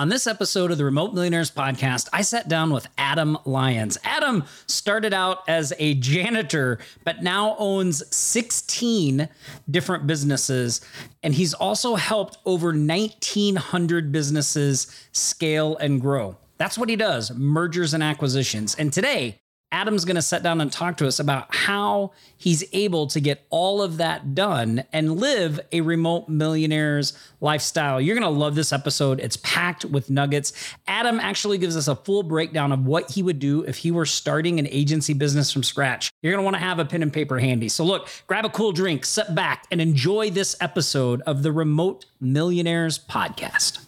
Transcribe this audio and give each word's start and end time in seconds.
On 0.00 0.08
this 0.08 0.26
episode 0.26 0.70
of 0.70 0.78
the 0.78 0.86
Remote 0.86 1.12
Millionaires 1.12 1.50
podcast, 1.50 2.08
I 2.10 2.22
sat 2.22 2.48
down 2.48 2.72
with 2.72 2.86
Adam 2.96 3.36
Lyons. 3.44 3.98
Adam 4.02 4.44
started 4.66 5.12
out 5.12 5.46
as 5.46 5.74
a 5.78 5.92
janitor, 5.92 6.78
but 7.04 7.22
now 7.22 7.54
owns 7.58 8.02
16 8.16 9.28
different 9.70 10.06
businesses. 10.06 10.80
And 11.22 11.34
he's 11.34 11.52
also 11.52 11.96
helped 11.96 12.38
over 12.46 12.68
1,900 12.68 14.10
businesses 14.10 14.86
scale 15.12 15.76
and 15.76 16.00
grow. 16.00 16.38
That's 16.56 16.78
what 16.78 16.88
he 16.88 16.96
does 16.96 17.30
mergers 17.34 17.92
and 17.92 18.02
acquisitions. 18.02 18.74
And 18.76 18.90
today, 18.94 19.42
Adam's 19.72 20.04
going 20.04 20.16
to 20.16 20.22
sit 20.22 20.42
down 20.42 20.60
and 20.60 20.72
talk 20.72 20.96
to 20.96 21.06
us 21.06 21.20
about 21.20 21.54
how 21.54 22.12
he's 22.36 22.64
able 22.72 23.06
to 23.06 23.20
get 23.20 23.46
all 23.50 23.82
of 23.82 23.98
that 23.98 24.34
done 24.34 24.84
and 24.92 25.20
live 25.20 25.60
a 25.70 25.80
remote 25.80 26.28
millionaire's 26.28 27.16
lifestyle. 27.40 28.00
You're 28.00 28.18
going 28.18 28.32
to 28.32 28.38
love 28.38 28.54
this 28.54 28.72
episode. 28.72 29.20
It's 29.20 29.36
packed 29.38 29.84
with 29.84 30.10
nuggets. 30.10 30.52
Adam 30.88 31.20
actually 31.20 31.58
gives 31.58 31.76
us 31.76 31.86
a 31.86 31.94
full 31.94 32.22
breakdown 32.22 32.72
of 32.72 32.84
what 32.84 33.12
he 33.12 33.22
would 33.22 33.38
do 33.38 33.62
if 33.62 33.76
he 33.76 33.90
were 33.90 34.06
starting 34.06 34.58
an 34.58 34.66
agency 34.68 35.14
business 35.14 35.52
from 35.52 35.62
scratch. 35.62 36.10
You're 36.22 36.32
going 36.32 36.42
to 36.42 36.44
want 36.44 36.56
to 36.56 36.62
have 36.62 36.78
a 36.78 36.84
pen 36.84 37.02
and 37.02 37.12
paper 37.12 37.38
handy. 37.38 37.68
So, 37.68 37.84
look, 37.84 38.08
grab 38.26 38.44
a 38.44 38.50
cool 38.50 38.72
drink, 38.72 39.04
sit 39.04 39.34
back, 39.34 39.66
and 39.70 39.80
enjoy 39.80 40.30
this 40.30 40.56
episode 40.60 41.22
of 41.22 41.42
the 41.42 41.52
Remote 41.52 42.06
Millionaires 42.20 42.98
Podcast. 42.98 43.86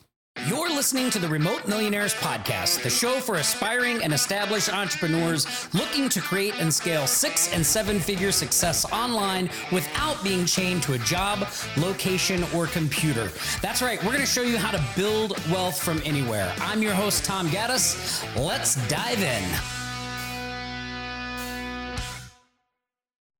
You're 0.49 0.71
listening 0.71 1.09
to 1.11 1.21
the 1.21 1.29
Remote 1.29 1.69
Millionaires 1.69 2.15
Podcast, 2.15 2.83
the 2.83 2.91
show 2.91 3.21
for 3.21 3.37
aspiring 3.37 4.03
and 4.03 4.13
established 4.13 4.75
entrepreneurs 4.75 5.47
looking 5.73 6.09
to 6.09 6.21
create 6.21 6.59
and 6.59 6.75
scale 6.75 7.07
six 7.07 7.53
and 7.53 7.65
seven 7.65 8.01
figure 8.01 8.33
success 8.33 8.85
online 8.93 9.49
without 9.71 10.21
being 10.25 10.45
chained 10.45 10.83
to 10.83 10.95
a 10.95 10.99
job, 10.99 11.47
location, 11.77 12.45
or 12.57 12.67
computer. 12.67 13.31
That's 13.61 13.83
right, 13.83 14.03
we're 14.03 14.11
going 14.11 14.19
to 14.19 14.27
show 14.27 14.43
you 14.43 14.59
how 14.59 14.73
to 14.73 14.85
build 14.97 15.39
wealth 15.53 15.81
from 15.81 16.03
anywhere. 16.05 16.53
I'm 16.59 16.83
your 16.83 16.95
host, 16.95 17.25
Tom 17.25 17.47
Gaddis. 17.47 18.27
Let's 18.37 18.75
dive 18.89 19.23
in. 19.23 19.45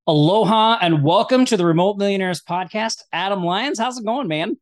Aloha 0.07 0.77
and 0.81 1.03
welcome 1.03 1.43
to 1.45 1.57
the 1.57 1.65
Remote 1.65 1.97
Millionaires 1.97 2.41
Podcast. 2.41 3.03
Adam 3.11 3.43
Lyons, 3.43 3.77
how's 3.77 3.97
it 3.97 4.05
going, 4.05 4.29
man? 4.29 4.55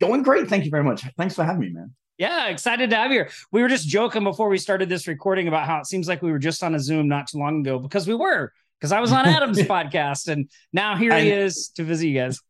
Going 0.00 0.22
great. 0.22 0.48
Thank 0.48 0.64
you 0.64 0.70
very 0.70 0.84
much. 0.84 1.04
Thanks 1.16 1.34
for 1.34 1.44
having 1.44 1.60
me, 1.60 1.70
man. 1.70 1.92
Yeah, 2.18 2.48
excited 2.48 2.90
to 2.90 2.96
have 2.96 3.10
you 3.10 3.18
here. 3.18 3.30
We 3.52 3.60
were 3.60 3.68
just 3.68 3.86
joking 3.86 4.24
before 4.24 4.48
we 4.48 4.56
started 4.56 4.88
this 4.88 5.06
recording 5.06 5.48
about 5.48 5.66
how 5.66 5.80
it 5.80 5.86
seems 5.86 6.08
like 6.08 6.22
we 6.22 6.32
were 6.32 6.38
just 6.38 6.62
on 6.62 6.74
a 6.74 6.80
Zoom 6.80 7.08
not 7.08 7.28
too 7.28 7.38
long 7.38 7.60
ago 7.60 7.78
because 7.78 8.06
we 8.06 8.14
were, 8.14 8.52
because 8.80 8.90
I 8.90 9.00
was 9.00 9.12
on 9.12 9.26
Adam's 9.26 9.58
podcast 9.62 10.28
and 10.28 10.50
now 10.72 10.96
here 10.96 11.12
and 11.12 11.24
he 11.24 11.30
is 11.30 11.68
to 11.76 11.84
visit 11.84 12.06
you 12.08 12.18
guys. 12.18 12.40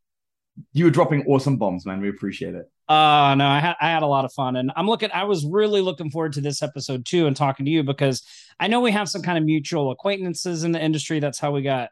You 0.73 0.85
were 0.85 0.91
dropping 0.91 1.27
awesome 1.27 1.57
bombs, 1.57 1.85
man. 1.85 2.01
We 2.01 2.09
appreciate 2.09 2.55
it. 2.55 2.71
Uh 2.89 3.35
no, 3.37 3.49
I 3.49 3.59
had 3.59 3.75
I 3.81 3.89
had 3.91 4.05
a 4.05 4.07
lot 4.07 4.25
of 4.25 4.33
fun 4.33 4.55
and 4.55 4.71
I'm 4.77 4.87
looking 4.87 5.11
I 5.13 5.25
was 5.25 5.45
really 5.45 5.81
looking 5.81 6.11
forward 6.11 6.35
to 6.35 6.41
this 6.41 6.63
episode 6.63 7.05
too 7.05 7.27
and 7.27 7.35
talking 7.35 7.67
to 7.67 7.73
you 7.73 7.83
because 7.83 8.23
I 8.61 8.69
know 8.69 8.81
we 8.81 8.93
have 8.93 9.09
some 9.09 9.23
kind 9.23 9.37
of 9.37 9.45
mutual 9.45 9.91
acquaintances 9.91 10.63
in 10.63 10.71
the 10.71 10.81
industry. 10.81 11.19
That's 11.19 11.41
how 11.41 11.51
we 11.51 11.63
got 11.63 11.91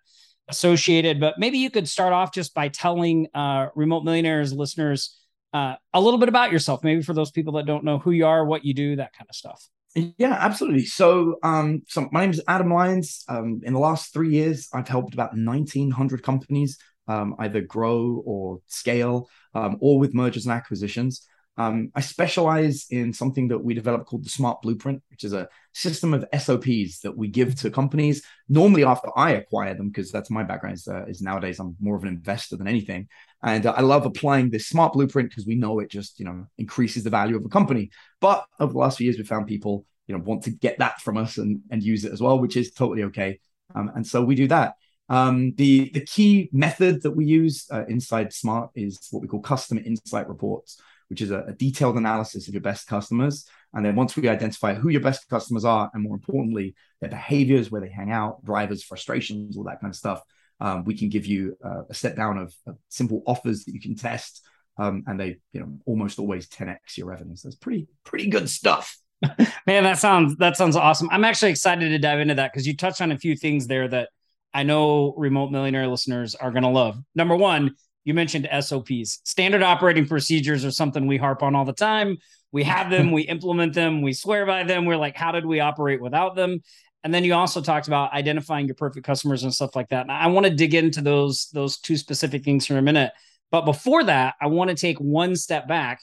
associated. 0.49 1.19
But 1.19 1.35
maybe 1.37 1.59
you 1.59 1.69
could 1.69 1.89
start 1.89 2.13
off 2.13 2.33
just 2.33 2.55
by 2.55 2.69
telling 2.69 3.27
uh 3.35 3.71
remote 3.75 4.05
millionaires 4.05 4.53
listeners 4.53 5.19
uh, 5.55 5.77
a 5.95 6.01
little 6.01 6.19
bit 6.19 6.29
about 6.29 6.53
yourself, 6.53 6.83
maybe 6.83 7.01
for 7.01 7.15
those 7.15 7.31
people 7.31 7.55
that 7.55 7.65
don't 7.65 7.85
know 7.85 7.99
who 7.99 8.11
you 8.11 8.27
are, 8.27 8.45
what 8.45 8.65
you 8.65 8.75
do, 8.75 8.97
that 8.97 9.13
kind 9.17 9.29
of 9.31 9.37
stuff. 9.37 9.69
Yeah, 9.95 10.37
absolutely. 10.41 10.85
So, 10.87 11.37
um, 11.45 11.83
so 11.87 12.09
my 12.11 12.23
name 12.23 12.31
is 12.31 12.43
Adam 12.49 12.73
Lyons. 12.73 13.25
Um, 13.29 13.61
in 13.63 13.73
the 13.73 13.79
last 13.79 14.13
three 14.13 14.31
years, 14.31 14.69
I've 14.75 14.89
helped 14.89 15.15
about 15.15 15.33
1,900 15.35 16.23
companies 16.25 16.79
um, 17.07 17.37
either 17.39 17.61
grow 17.61 18.23
or 18.27 18.59
scale, 18.67 19.29
um, 19.55 19.77
or 19.81 20.01
with 20.01 20.13
mergers 20.13 20.47
and 20.47 20.53
acquisitions. 20.53 21.25
Um, 21.57 21.93
I 21.95 22.01
specialize 22.01 22.87
in 22.91 23.13
something 23.13 23.49
that 23.49 23.59
we 23.59 23.75
develop 23.75 24.07
called 24.07 24.25
the 24.25 24.31
Smart 24.31 24.61
Blueprint, 24.63 25.03
which 25.09 25.23
is 25.23 25.33
a 25.33 25.49
system 25.73 26.13
of 26.13 26.25
SOPs 26.37 27.01
that 27.01 27.17
we 27.17 27.29
give 27.29 27.55
to 27.61 27.71
companies. 27.71 28.25
Normally, 28.49 28.85
after 28.85 29.09
I 29.17 29.33
acquire 29.33 29.75
them, 29.75 29.89
because 29.89 30.11
that's 30.11 30.31
my 30.31 30.43
background. 30.43 30.77
Is, 30.77 30.89
uh, 30.89 31.05
is, 31.07 31.23
nowadays 31.23 31.61
I'm 31.61 31.77
more 31.81 31.97
of 31.97 32.03
an 32.03 32.09
investor 32.09 32.57
than 32.57 32.67
anything, 32.67 33.09
and 33.43 33.67
uh, 33.67 33.75
I 33.77 33.83
love 33.83 34.05
applying 34.05 34.51
this 34.51 34.67
Smart 34.67 34.95
Blueprint 34.95 35.31
because 35.31 35.47
we 35.47 35.55
know 35.55 35.79
it 35.79 35.91
just 35.91 36.19
you 36.19 36.25
know 36.25 36.47
increases 36.59 37.05
the 37.05 37.11
value 37.11 37.37
of 37.37 37.45
a 37.45 37.49
company. 37.49 37.91
But 38.21 38.45
over 38.59 38.73
the 38.73 38.79
last 38.79 38.99
few 38.99 39.05
years, 39.05 39.19
we 39.19 39.25
found 39.25 39.47
people 39.47 39.87
you 40.09 40.17
know 40.17 40.25
want 40.25 40.43
to 40.45 40.51
get 40.51 40.79
that 40.79 41.01
from 41.03 41.17
us 41.17 41.39
and 41.39 41.61
and 41.71 41.85
use 41.85 42.05
it 42.05 42.13
as 42.13 42.21
well, 42.21 42.41
which 42.41 42.57
is 42.57 42.73
totally 42.73 43.05
okay. 43.05 43.39
Um, 43.77 43.93
and 43.95 44.05
so 44.05 44.25
we 44.25 44.35
do 44.35 44.49
that. 44.49 44.75
Um, 45.09 45.55
the 45.55 45.91
the 45.91 46.05
key 46.05 46.49
method 46.53 47.03
that 47.03 47.13
we 47.13 47.27
use 47.27 47.67
uh, 47.71 47.85
inside 47.87 48.33
Smart 48.33 48.71
is 48.75 49.07
what 49.13 49.23
we 49.23 49.29
call 49.29 49.41
customer 49.41 49.83
insight 49.83 50.29
reports 50.29 50.81
which 51.15 51.23
is 51.23 51.31
a, 51.31 51.45
a, 51.45 51.53
detailed 51.53 51.97
analysis 51.97 52.49
of 52.49 52.55
your 52.55 52.61
best 52.61 52.89
customers. 52.89 53.47
And 53.73 53.87
then 53.87 53.95
once 53.95 54.17
we 54.17 54.29
identify 54.29 54.75
who 54.75 54.89
your 54.89 55.01
best 55.01 55.29
customers 55.29 55.65
are, 55.65 55.89
and 55.95 56.03
more 56.03 56.17
importantly, 56.17 56.75
their 57.01 57.09
behaviors, 57.09 57.71
where 57.71 57.81
they 57.81 57.89
hang 57.89 58.11
out, 58.11 58.45
drivers, 58.45 58.83
frustrations, 58.83 59.57
all 59.57 59.63
that 59.63 59.81
kind 59.81 59.93
of 59.93 59.97
stuff, 59.97 60.21
um, 60.59 60.83
we 60.83 60.99
can 60.99 61.09
give 61.11 61.25
you 61.25 61.57
uh, 61.65 61.83
a 61.89 61.95
set 61.95 62.17
down 62.17 62.37
of, 62.37 62.53
of, 62.67 62.79
simple 62.89 63.23
offers 63.29 63.65
that 63.65 63.75
you 63.75 63.81
can 63.81 63.95
test. 63.95 64.45
Um, 64.77 65.05
and 65.07 65.21
they, 65.21 65.37
you 65.53 65.61
know, 65.61 65.79
almost 65.87 66.19
always 66.19 66.49
10x 66.49 66.97
your 66.97 67.07
revenue. 67.07 67.37
So 67.37 67.47
it's 67.47 67.57
pretty, 67.57 67.87
pretty 68.03 68.29
good 68.29 68.51
stuff. 68.51 68.99
Man, 69.69 69.85
that 69.85 69.99
sounds 69.99 70.37
that 70.39 70.57
sounds 70.57 70.75
awesome. 70.75 71.09
I'm 71.13 71.25
actually 71.25 71.53
excited 71.53 71.91
to 71.91 71.99
dive 71.99 72.19
into 72.19 72.35
that 72.35 72.53
because 72.53 72.67
you 72.67 72.77
touched 72.77 73.01
on 73.01 73.13
a 73.13 73.19
few 73.19 73.37
things 73.37 73.69
there 73.69 73.87
that 73.87 74.09
I 74.53 74.65
know 74.65 75.15
remote 75.17 75.53
millionaire 75.53 75.87
listeners 75.87 76.35
are 76.35 76.51
going 76.51 76.65
to 76.65 76.71
love. 76.71 76.99
Number 77.15 77.37
one, 77.37 77.77
you 78.05 78.15
mentioned 78.15 78.49
SOPs. 78.61 79.21
Standard 79.25 79.63
operating 79.63 80.07
procedures 80.07 80.65
are 80.65 80.71
something 80.71 81.07
we 81.07 81.17
harp 81.17 81.43
on 81.43 81.55
all 81.55 81.65
the 81.65 81.73
time. 81.73 82.19
We 82.53 82.63
have 82.65 82.89
them, 82.91 83.11
we 83.11 83.23
implement 83.23 83.75
them, 83.75 84.03
we 84.03 84.13
swear 84.13 84.47
by 84.47 84.63
them. 84.63 84.85
We're 84.85 84.97
like, 84.97 85.17
how 85.17 85.33
did 85.33 85.45
we 85.45 85.59
operate 85.61 86.01
without 86.01 86.37
them? 86.37 86.61
And 87.03 87.13
then 87.13 87.25
you 87.25 87.35
also 87.35 87.61
talked 87.61 87.87
about 87.87 88.13
identifying 88.13 88.67
your 88.67 88.77
perfect 88.77 89.05
customers 89.05 89.43
and 89.43 89.53
stuff 89.53 89.77
like 89.77 89.89
that. 89.89 90.03
And 90.03 90.13
I 90.13 90.29
want 90.29 90.47
to 90.47 90.55
dig 90.55 90.73
into 90.73 91.03
those 91.03 91.49
those 91.53 91.79
two 91.79 91.97
specific 91.97 92.45
things 92.45 92.67
for 92.67 92.79
a 92.79 92.83
minute. 92.83 93.13
But 93.51 93.67
before 93.67 94.05
that, 94.05 94.35
I 94.41 94.47
want 94.47 94.71
to 94.71 94.77
take 94.77 94.99
one 94.99 95.37
step 95.37 95.69
back 95.69 96.01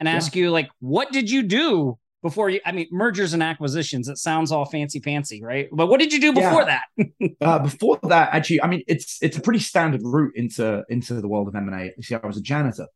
and 0.00 0.08
ask 0.08 0.34
yeah. 0.34 0.44
you 0.44 0.50
like 0.50 0.70
what 0.80 1.12
did 1.12 1.30
you 1.30 1.42
do 1.44 1.98
before 2.22 2.50
you 2.50 2.60
i 2.64 2.72
mean 2.72 2.86
mergers 2.90 3.32
and 3.32 3.42
acquisitions 3.42 4.08
it 4.08 4.18
sounds 4.18 4.52
all 4.52 4.64
fancy 4.64 5.00
fancy 5.00 5.42
right? 5.42 5.68
But 5.72 5.86
what 5.86 6.00
did 6.00 6.12
you 6.12 6.20
do 6.20 6.32
before 6.32 6.62
yeah. 6.62 6.80
that? 6.98 7.06
Uh, 7.40 7.58
before 7.58 7.98
that 8.02 8.30
actually 8.32 8.62
i 8.62 8.66
mean 8.66 8.82
it's 8.86 9.18
it's 9.22 9.36
a 9.36 9.40
pretty 9.40 9.58
standard 9.58 10.00
route 10.04 10.32
into 10.34 10.84
into 10.88 11.14
the 11.14 11.28
world 11.28 11.48
of 11.48 11.54
m&a 11.54 11.92
you 11.96 12.02
see 12.02 12.14
i 12.14 12.26
was 12.26 12.36
a 12.36 12.42
janitor. 12.42 12.86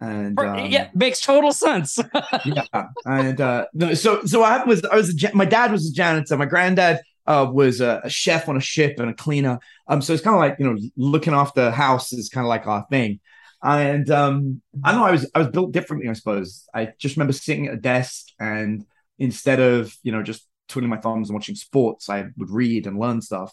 And 0.00 0.38
um, 0.38 0.66
yeah 0.66 0.90
makes 0.94 1.20
total 1.20 1.52
sense. 1.52 1.98
Yeah 2.44 2.64
and 3.06 3.40
uh 3.40 3.66
no 3.72 3.94
so 3.94 4.24
so 4.24 4.42
i 4.42 4.64
was 4.64 4.84
i 4.84 4.96
was 4.96 5.24
a, 5.24 5.34
my 5.34 5.44
dad 5.44 5.72
was 5.72 5.88
a 5.88 5.92
janitor. 5.92 6.36
My 6.36 6.46
granddad 6.46 7.00
uh, 7.24 7.48
was 7.50 7.80
a, 7.80 8.00
a, 8.02 8.10
chef 8.10 8.48
on 8.48 8.56
a 8.56 8.60
ship 8.60 8.98
and 8.98 9.08
a 9.08 9.14
cleaner. 9.14 9.60
Um 9.86 10.02
so 10.02 10.12
it's 10.12 10.22
kind 10.22 10.34
of 10.34 10.40
like 10.40 10.56
you 10.58 10.66
know 10.66 10.76
looking 10.96 11.34
after 11.34 11.70
house 11.70 12.12
is 12.12 12.28
kind 12.28 12.44
of 12.44 12.48
like 12.48 12.66
our 12.66 12.84
thing 12.90 13.20
and 13.62 14.10
um, 14.10 14.62
I 14.82 14.92
know, 14.92 15.04
I 15.04 15.12
was 15.12 15.30
I 15.34 15.38
was 15.38 15.48
built 15.48 15.72
differently, 15.72 16.08
I 16.08 16.14
suppose. 16.14 16.66
I 16.74 16.92
just 16.98 17.16
remember 17.16 17.32
sitting 17.32 17.68
at 17.68 17.74
a 17.74 17.78
desk 17.78 18.28
and 18.40 18.84
instead 19.18 19.60
of, 19.60 19.94
you 20.02 20.12
know, 20.12 20.22
just 20.22 20.46
twiddling 20.68 20.90
my 20.90 20.98
thumbs 20.98 21.28
and 21.28 21.34
watching 21.34 21.54
sports, 21.54 22.08
I 22.08 22.26
would 22.36 22.50
read 22.50 22.86
and 22.86 22.98
learn 22.98 23.20
stuff. 23.20 23.52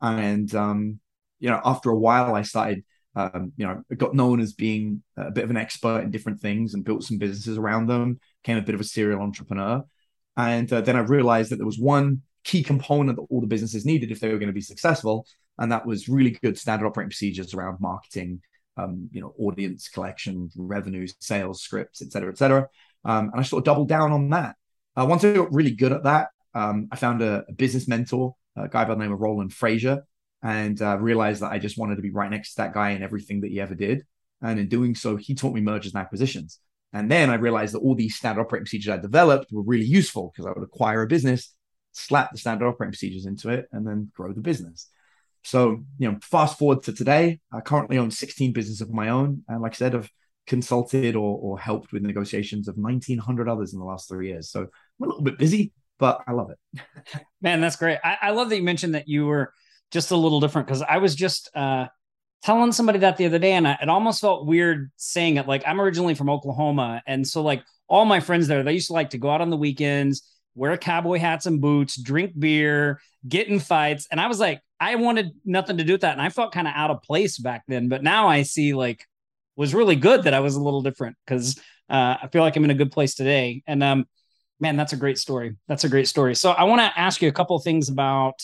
And 0.00 0.54
um, 0.54 1.00
you 1.38 1.50
know, 1.50 1.60
after 1.64 1.90
a 1.90 1.98
while 1.98 2.34
I 2.34 2.42
started 2.42 2.84
um, 3.16 3.52
you 3.56 3.66
know, 3.66 3.82
got 3.96 4.14
known 4.14 4.40
as 4.40 4.52
being 4.52 5.02
a 5.16 5.30
bit 5.30 5.44
of 5.44 5.50
an 5.50 5.56
expert 5.56 6.00
in 6.00 6.10
different 6.10 6.38
things 6.40 6.74
and 6.74 6.84
built 6.84 7.02
some 7.02 7.16
businesses 7.16 7.56
around 7.56 7.86
them, 7.86 8.20
became 8.42 8.58
a 8.58 8.62
bit 8.62 8.74
of 8.74 8.80
a 8.80 8.84
serial 8.84 9.22
entrepreneur. 9.22 9.82
And 10.36 10.70
uh, 10.70 10.82
then 10.82 10.96
I 10.96 11.00
realized 11.00 11.50
that 11.50 11.56
there 11.56 11.64
was 11.64 11.78
one 11.78 12.20
key 12.44 12.62
component 12.62 13.16
that 13.16 13.26
all 13.30 13.40
the 13.40 13.46
businesses 13.46 13.86
needed 13.86 14.10
if 14.10 14.20
they 14.20 14.28
were 14.28 14.38
going 14.38 14.48
to 14.48 14.52
be 14.52 14.60
successful. 14.60 15.26
And 15.58 15.72
that 15.72 15.86
was 15.86 16.10
really 16.10 16.32
good 16.42 16.58
standard 16.58 16.86
operating 16.86 17.08
procedures 17.08 17.54
around 17.54 17.80
marketing, 17.80 18.42
um, 18.76 19.08
you 19.12 19.20
know, 19.20 19.34
audience 19.38 19.88
collection, 19.88 20.50
revenue, 20.56 21.06
sales, 21.20 21.62
scripts, 21.62 22.02
et 22.02 22.12
cetera, 22.12 22.30
et 22.30 22.38
cetera. 22.38 22.68
Um, 23.04 23.30
and 23.32 23.40
I 23.40 23.42
sort 23.42 23.60
of 23.60 23.64
doubled 23.64 23.88
down 23.88 24.12
on 24.12 24.30
that. 24.30 24.56
Uh, 24.96 25.06
once 25.08 25.24
I 25.24 25.32
got 25.32 25.52
really 25.52 25.72
good 25.72 25.92
at 25.92 26.04
that, 26.04 26.28
um, 26.54 26.88
I 26.90 26.96
found 26.96 27.22
a, 27.22 27.44
a, 27.48 27.52
business 27.52 27.86
mentor, 27.86 28.34
a 28.56 28.68
guy 28.68 28.84
by 28.84 28.94
the 28.94 29.00
name 29.00 29.12
of 29.12 29.20
Roland 29.20 29.50
Frasier, 29.50 30.02
and 30.42 30.80
uh, 30.80 30.98
realized 30.98 31.42
that 31.42 31.52
I 31.52 31.58
just 31.58 31.78
wanted 31.78 31.96
to 31.96 32.02
be 32.02 32.10
right 32.10 32.30
next 32.30 32.54
to 32.54 32.62
that 32.62 32.74
guy 32.74 32.90
in 32.90 33.02
everything 33.02 33.42
that 33.42 33.50
he 33.50 33.60
ever 33.60 33.74
did. 33.74 34.02
And 34.42 34.58
in 34.58 34.68
doing 34.68 34.94
so, 34.94 35.16
he 35.16 35.34
taught 35.34 35.54
me 35.54 35.60
mergers 35.60 35.94
and 35.94 36.00
acquisitions. 36.00 36.60
And 36.92 37.10
then 37.10 37.30
I 37.30 37.34
realized 37.34 37.74
that 37.74 37.80
all 37.80 37.94
these 37.94 38.16
standard 38.16 38.40
operating 38.40 38.64
procedures 38.64 38.94
I 38.94 38.98
developed 38.98 39.52
were 39.52 39.62
really 39.62 39.84
useful 39.84 40.32
because 40.32 40.46
I 40.46 40.58
would 40.58 40.64
acquire 40.64 41.02
a 41.02 41.06
business, 41.06 41.54
slap 41.92 42.32
the 42.32 42.38
standard 42.38 42.66
operating 42.66 42.92
procedures 42.92 43.26
into 43.26 43.50
it, 43.50 43.66
and 43.72 43.86
then 43.86 44.10
grow 44.14 44.32
the 44.32 44.40
business. 44.40 44.88
So, 45.46 45.84
you 45.98 46.10
know, 46.10 46.18
fast 46.22 46.58
forward 46.58 46.82
to 46.82 46.92
today, 46.92 47.38
I 47.52 47.60
currently 47.60 47.98
own 47.98 48.10
16 48.10 48.52
businesses 48.52 48.80
of 48.80 48.90
my 48.90 49.10
own. 49.10 49.44
And 49.46 49.62
like 49.62 49.74
I 49.74 49.76
said, 49.76 49.94
I've 49.94 50.10
consulted 50.48 51.14
or, 51.14 51.38
or 51.38 51.56
helped 51.56 51.92
with 51.92 52.02
negotiations 52.02 52.66
of 52.66 52.76
1,900 52.76 53.48
others 53.48 53.72
in 53.72 53.78
the 53.78 53.84
last 53.84 54.08
three 54.08 54.30
years. 54.30 54.50
So 54.50 54.62
I'm 54.62 54.68
a 55.04 55.06
little 55.06 55.22
bit 55.22 55.38
busy, 55.38 55.72
but 56.00 56.20
I 56.26 56.32
love 56.32 56.50
it. 56.50 56.80
Man, 57.40 57.60
that's 57.60 57.76
great. 57.76 57.98
I, 58.02 58.18
I 58.22 58.30
love 58.32 58.48
that 58.50 58.56
you 58.56 58.64
mentioned 58.64 58.96
that 58.96 59.06
you 59.06 59.26
were 59.26 59.52
just 59.92 60.10
a 60.10 60.16
little 60.16 60.40
different 60.40 60.66
because 60.66 60.82
I 60.82 60.98
was 60.98 61.14
just 61.14 61.48
uh, 61.54 61.86
telling 62.42 62.72
somebody 62.72 62.98
that 62.98 63.16
the 63.16 63.26
other 63.26 63.38
day 63.38 63.52
and 63.52 63.68
I, 63.68 63.78
it 63.80 63.88
almost 63.88 64.20
felt 64.20 64.46
weird 64.46 64.90
saying 64.96 65.36
it. 65.36 65.46
Like 65.46 65.62
I'm 65.64 65.80
originally 65.80 66.16
from 66.16 66.28
Oklahoma. 66.28 67.02
And 67.06 67.24
so 67.24 67.42
like 67.42 67.62
all 67.88 68.04
my 68.04 68.18
friends 68.18 68.48
there, 68.48 68.64
they 68.64 68.72
used 68.72 68.88
to 68.88 68.94
like 68.94 69.10
to 69.10 69.18
go 69.18 69.30
out 69.30 69.40
on 69.40 69.50
the 69.50 69.56
weekends, 69.56 70.28
wear 70.56 70.76
cowboy 70.76 71.18
hats 71.18 71.46
and 71.46 71.60
boots, 71.60 72.00
drink 72.00 72.32
beer, 72.36 73.00
get 73.28 73.46
in 73.46 73.60
fights. 73.60 74.08
And 74.10 74.20
I 74.20 74.26
was 74.26 74.40
like, 74.40 74.60
I 74.80 74.96
wanted 74.96 75.30
nothing 75.44 75.78
to 75.78 75.84
do 75.84 75.92
with 75.92 76.00
that. 76.00 76.12
And 76.12 76.22
I 76.22 76.30
felt 76.30 76.52
kind 76.52 76.66
of 76.66 76.74
out 76.74 76.90
of 76.90 77.02
place 77.02 77.38
back 77.38 77.62
then. 77.68 77.88
But 77.88 78.02
now 78.02 78.28
I 78.28 78.42
see 78.42 78.74
like 78.74 79.04
was 79.54 79.74
really 79.74 79.96
good 79.96 80.24
that 80.24 80.34
I 80.34 80.40
was 80.40 80.56
a 80.56 80.60
little 80.60 80.82
different 80.82 81.16
because 81.26 81.58
uh, 81.88 82.16
I 82.22 82.28
feel 82.32 82.42
like 82.42 82.56
I'm 82.56 82.64
in 82.64 82.70
a 82.70 82.74
good 82.74 82.92
place 82.92 83.14
today. 83.14 83.62
And 83.66 83.82
um, 83.82 84.06
man, 84.60 84.76
that's 84.76 84.92
a 84.92 84.96
great 84.96 85.18
story. 85.18 85.56
That's 85.68 85.84
a 85.84 85.88
great 85.88 86.08
story. 86.08 86.34
So 86.34 86.50
I 86.50 86.64
want 86.64 86.80
to 86.80 86.98
ask 86.98 87.22
you 87.22 87.28
a 87.28 87.32
couple 87.32 87.58
things 87.58 87.88
about 87.88 88.34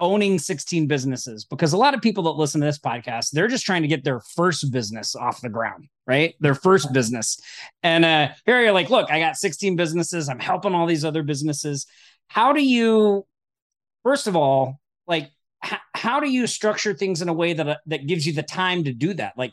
owning 0.00 0.38
16 0.38 0.86
businesses 0.86 1.44
because 1.44 1.72
a 1.72 1.76
lot 1.76 1.94
of 1.94 2.02
people 2.02 2.24
that 2.24 2.30
listen 2.30 2.60
to 2.60 2.66
this 2.66 2.78
podcast 2.78 3.30
they're 3.30 3.48
just 3.48 3.64
trying 3.64 3.82
to 3.82 3.88
get 3.88 4.02
their 4.02 4.20
first 4.20 4.72
business 4.72 5.14
off 5.14 5.40
the 5.40 5.48
ground 5.48 5.88
right? 6.06 6.34
Their 6.40 6.54
first 6.54 6.92
business. 6.92 7.40
And 7.82 8.04
uh 8.04 8.28
here 8.46 8.60
you're 8.60 8.72
like 8.72 8.90
look 8.90 9.10
i 9.10 9.18
got 9.18 9.36
16 9.36 9.76
businesses. 9.76 10.28
I'm 10.28 10.38
helping 10.38 10.74
all 10.74 10.86
these 10.86 11.04
other 11.04 11.22
businesses. 11.22 11.86
How 12.28 12.52
do 12.52 12.62
you 12.62 13.26
first 14.02 14.26
of 14.26 14.36
all 14.36 14.80
like 15.06 15.30
h- 15.64 15.78
how 15.94 16.20
do 16.20 16.30
you 16.30 16.46
structure 16.46 16.94
things 16.94 17.22
in 17.22 17.28
a 17.28 17.32
way 17.32 17.52
that 17.52 17.68
uh, 17.68 17.76
that 17.86 18.06
gives 18.06 18.26
you 18.26 18.32
the 18.32 18.42
time 18.42 18.84
to 18.84 18.92
do 18.92 19.14
that? 19.14 19.34
Like 19.36 19.52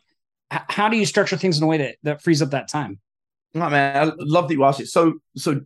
h- 0.51 0.61
how 0.67 0.89
do 0.89 0.97
you 0.97 1.05
structure 1.05 1.37
things 1.37 1.57
in 1.57 1.63
a 1.63 1.67
way 1.67 1.77
that 1.77 1.95
that 2.03 2.21
frees 2.21 2.41
up 2.41 2.51
that 2.51 2.67
time? 2.67 2.99
No, 3.53 3.69
man, 3.69 4.07
I 4.07 4.13
love 4.17 4.47
that 4.47 4.53
you 4.53 4.63
asked 4.63 4.79
it. 4.79 4.87
So, 4.87 5.15
so 5.35 5.59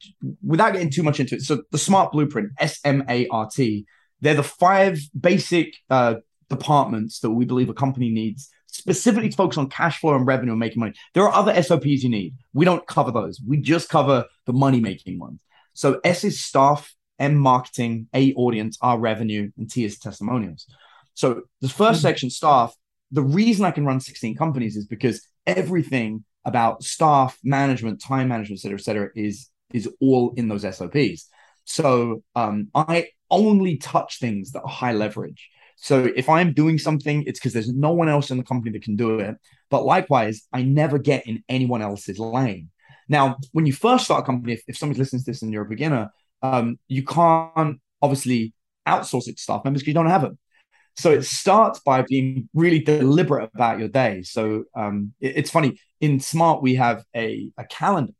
without 0.44 0.74
getting 0.74 0.90
too 0.90 1.04
much 1.04 1.20
into 1.20 1.36
it, 1.36 1.42
so 1.44 1.62
the 1.72 1.78
Smart 1.78 2.12
Blueprint, 2.12 2.50
S 2.58 2.80
M 2.84 3.04
A 3.08 3.28
R 3.28 3.48
T, 3.54 3.86
they're 4.22 4.36
the 4.36 4.44
five 4.44 5.00
basic 5.20 5.76
uh, 5.90 6.16
departments 6.50 7.20
that 7.20 7.32
we 7.32 7.46
believe 7.46 7.70
a 7.70 7.74
company 7.74 8.10
needs 8.10 8.50
specifically 8.68 9.30
to 9.30 9.36
focus 9.36 9.58
on 9.58 9.70
cash 9.70 10.00
flow 10.00 10.16
and 10.16 10.28
revenue 10.28 10.52
and 10.52 10.60
making 10.60 10.80
money. 10.80 10.94
There 11.14 11.24
are 11.24 11.34
other 11.34 11.62
SOPs 11.62 12.04
you 12.04 12.10
need. 12.10 12.36
We 12.54 12.66
don't 12.66 12.86
cover 12.86 13.12
those. 13.12 13.40
We 13.46 13.58
just 13.58 13.90
cover 13.90 14.26
the 14.46 14.54
money 14.54 14.82
making 14.82 15.18
ones. 15.18 15.42
So 15.74 16.00
S 16.04 16.24
is 16.24 16.42
staff, 16.44 16.94
M 17.18 17.36
marketing, 17.36 18.08
A 18.14 18.34
audience, 18.34 18.78
R 18.82 19.00
revenue, 19.00 19.52
and 19.58 19.70
T 19.70 19.86
is 19.86 19.98
testimonials. 19.98 20.68
So 21.14 21.44
the 21.62 21.68
1st 21.68 21.74
mm-hmm. 21.74 21.96
section, 21.96 22.30
staff, 22.30 22.76
the 23.12 23.22
reason 23.22 23.66
I 23.66 23.72
can 23.72 23.86
run 23.86 24.02
16 24.02 24.36
companies 24.36 24.76
is 24.76 24.86
because 24.86 25.26
everything 25.48 26.26
about 26.44 26.84
staff 26.84 27.38
management, 27.44 28.02
time 28.02 28.28
management, 28.28 28.60
et 28.60 28.62
cetera, 28.62 28.78
et 28.78 28.84
cetera, 28.84 29.10
is 29.16 29.50
is 29.74 29.90
all 30.00 30.34
in 30.38 30.48
those 30.48 30.62
SOPs. 30.62 31.28
So 31.66 32.24
um, 32.36 32.70
I 32.74 33.10
only 33.30 33.78
touch 33.78 34.20
things 34.20 34.52
that 34.52 34.62
are 34.62 34.70
high 34.70 34.94
leverage. 34.94 35.50
So 35.76 36.10
if 36.16 36.30
I'm 36.30 36.54
doing 36.54 36.78
something, 36.78 37.24
it's 37.28 37.40
because 37.40 37.54
there's 37.54 37.74
no 37.74 37.92
one 37.92 38.08
else 38.08 38.32
in 38.32 38.38
the 38.38 38.44
company 38.44 38.72
that 38.72 38.84
can 38.84 38.96
do 38.96 39.20
it. 39.20 39.36
But 39.70 39.86
likewise, 39.86 40.44
I 40.54 40.64
never 40.64 40.98
get 40.98 41.28
in 41.28 41.44
anyone 41.50 41.82
else's 41.82 42.18
lane. 42.18 42.70
Now, 43.10 43.38
when 43.52 43.66
you 43.66 43.74
first 43.74 44.06
start 44.06 44.24
a 44.24 44.26
company, 44.26 44.54
if, 44.54 44.64
if 44.68 44.78
somebody 44.78 45.00
listens 45.00 45.26
to 45.26 45.32
this 45.32 45.42
and 45.42 45.52
you're 45.52 45.66
a 45.66 45.70
beginner, 45.70 46.12
um, 46.42 46.80
you 46.88 47.04
can't 47.04 47.80
obviously 48.02 48.54
outsource 48.88 49.28
it 49.28 49.38
to 49.38 49.42
staff 49.42 49.64
members 49.64 49.82
because 49.82 49.90
you 49.90 49.94
don't 49.94 50.08
have 50.08 50.22
them. 50.22 50.38
So 50.96 51.12
it 51.12 51.24
starts 51.24 51.80
by 51.80 52.04
being 52.04 52.48
really 52.54 52.80
deliberate 52.80 53.50
about 53.54 53.80
your 53.80 53.90
day. 53.90 54.22
So 54.24 54.64
um, 54.76 55.14
it, 55.20 55.38
it's 55.38 55.52
funny 55.52 55.78
in 56.00 56.20
Smart 56.20 56.62
we 56.62 56.76
have 56.76 57.04
a, 57.16 57.50
a 57.58 57.66
calendar 57.66 58.14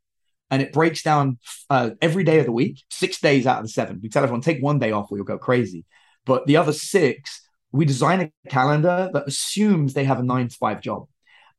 and 0.50 0.62
it 0.62 0.72
breaks 0.72 1.02
down 1.02 1.38
uh, 1.70 1.90
every 2.00 2.24
day 2.24 2.38
of 2.38 2.46
the 2.46 2.52
week, 2.52 2.82
six 2.90 3.20
days 3.20 3.46
out 3.46 3.58
of 3.58 3.64
the 3.64 3.68
seven. 3.68 4.00
We 4.02 4.08
tell 4.08 4.22
everyone 4.22 4.42
take 4.42 4.62
one 4.62 4.78
day 4.78 4.92
off 4.92 5.10
or 5.10 5.16
you'll 5.16 5.26
go 5.26 5.38
crazy. 5.38 5.84
But 6.24 6.46
the 6.46 6.56
other 6.56 6.72
six, 6.72 7.42
we 7.72 7.84
design 7.84 8.20
a 8.20 8.48
calendar 8.48 9.10
that 9.12 9.26
assumes 9.26 9.92
they 9.94 10.04
have 10.04 10.20
a 10.20 10.22
nine 10.22 10.48
to 10.48 10.56
five 10.56 10.80
job. 10.80 11.06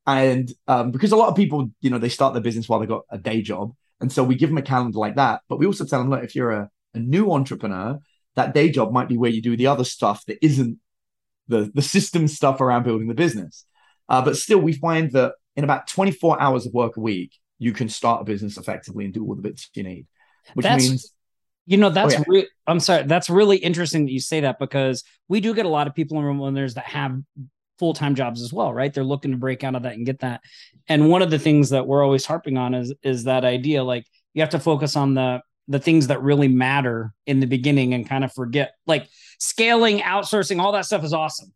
And 0.06 0.50
um, 0.68 0.92
because 0.92 1.12
a 1.12 1.18
lot 1.18 1.30
of 1.30 1.36
people, 1.36 1.70
you 1.82 1.90
know, 1.90 1.98
they 1.98 2.10
start 2.10 2.34
their 2.34 2.42
business 2.42 2.70
while 2.70 2.80
they've 2.80 2.88
got 2.88 3.04
a 3.10 3.18
day 3.18 3.42
job. 3.42 3.74
And 4.00 4.12
so 4.12 4.24
we 4.24 4.36
give 4.36 4.50
them 4.50 4.58
a 4.58 4.62
calendar 4.62 5.00
like 5.00 5.16
that. 5.16 5.42
But 5.50 5.60
we 5.60 5.66
also 5.66 5.86
tell 5.86 6.00
them, 6.00 6.10
look, 6.10 6.24
if 6.24 6.36
you're 6.36 6.52
a, 6.52 6.70
a 6.94 7.00
new 7.00 7.32
entrepreneur, 7.32 8.00
that 8.36 8.54
day 8.54 8.70
job 8.70 8.94
might 8.94 9.10
be 9.10 9.18
where 9.18 9.32
you 9.32 9.42
do 9.42 9.58
the 9.58 9.68
other 9.68 9.84
stuff 9.84 10.24
that 10.28 10.38
isn't 10.46 10.80
the, 11.48 11.72
the 11.74 11.82
system 11.82 12.28
stuff 12.28 12.62
around 12.62 12.84
building 12.84 13.08
the 13.08 13.14
business. 13.14 13.66
Uh, 14.08 14.22
but 14.22 14.38
still, 14.38 14.60
we 14.60 14.74
find 14.74 15.12
that 15.12 15.34
in 15.56 15.64
about 15.64 15.88
24 15.88 16.42
hours 16.42 16.66
of 16.66 16.74
work 16.74 16.96
a 16.96 17.02
week, 17.02 17.34
you 17.60 17.74
can 17.74 17.90
start 17.90 18.22
a 18.22 18.26
business 18.26 18.58
effectively 18.58 19.06
and 19.06 19.14
do 19.14 19.26
all 19.26 19.36
the 19.36 19.42
bits 19.42 19.70
you 19.74 19.84
need. 19.84 20.08
Which 20.54 20.64
that's, 20.64 20.88
means 20.88 21.14
you 21.66 21.78
know 21.78 21.90
that's 21.90 22.16
oh, 22.16 22.18
yeah. 22.20 22.24
re- 22.28 22.50
I'm 22.66 22.80
sorry, 22.80 23.04
that's 23.04 23.30
really 23.30 23.58
interesting 23.58 24.06
that 24.06 24.12
you 24.12 24.20
say 24.20 24.42
that 24.42 24.60
because 24.60 25.04
we 25.28 25.40
do 25.40 25.54
get 25.54 25.66
a 25.66 25.70
lot 25.70 25.88
of 25.88 25.96
people 25.96 26.18
in 26.18 26.24
room 26.24 26.42
owners 26.42 26.76
that 26.76 26.86
have 26.86 27.18
full-time 27.80 28.16
jobs 28.16 28.42
as 28.42 28.52
well, 28.52 28.74
right? 28.74 28.94
They're 28.94 29.04
looking 29.04 29.32
to 29.32 29.38
break 29.38 29.64
out 29.64 29.76
of 29.76 29.84
that 29.84 29.94
and 29.94 30.06
get 30.06 30.20
that. 30.20 30.42
And 30.88 31.10
one 31.10 31.22
of 31.22 31.30
the 31.30 31.40
things 31.40 31.70
that 31.70 31.86
we're 31.86 32.04
always 32.04 32.26
harping 32.26 32.58
on 32.58 32.74
is 32.74 32.94
is 33.04 33.26
that 33.26 33.46
idea 33.46 33.84
like 33.84 34.06
you 34.34 34.42
have 34.42 34.52
to 34.52 34.60
focus 34.60 34.96
on 34.96 35.14
the 35.14 35.42
the 35.68 35.80
things 35.80 36.08
that 36.08 36.22
really 36.22 36.48
matter 36.48 37.14
in 37.26 37.40
the 37.40 37.48
beginning 37.48 37.94
and 37.94 38.08
kind 38.08 38.24
of 38.24 38.32
forget 38.32 38.74
like 38.86 39.08
scaling, 39.40 40.00
outsourcing, 40.00 40.62
all 40.62 40.72
that 40.72 40.86
stuff 40.86 41.04
is 41.04 41.14
awesome. 41.14 41.54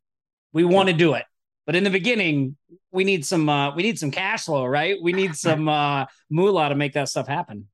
We 0.54 0.66
want 0.66 0.90
to 0.90 0.94
do 0.94 1.14
it. 1.14 1.24
But 1.66 1.76
in 1.76 1.84
the 1.84 1.90
beginning, 1.90 2.58
we 2.92 3.04
need 3.04 3.26
some 3.26 3.48
uh, 3.48 3.76
we 3.76 3.84
need 3.84 4.00
some 4.00 4.12
cash 4.12 4.46
flow, 4.46 4.66
right? 4.66 4.98
We 5.02 5.14
need 5.14 5.36
some 5.48 5.70
uh, 5.70 6.06
moolah 6.30 6.70
to 6.70 6.76
make 6.76 6.94
that 6.94 7.10
stuff 7.10 7.28
happen. 7.28 7.68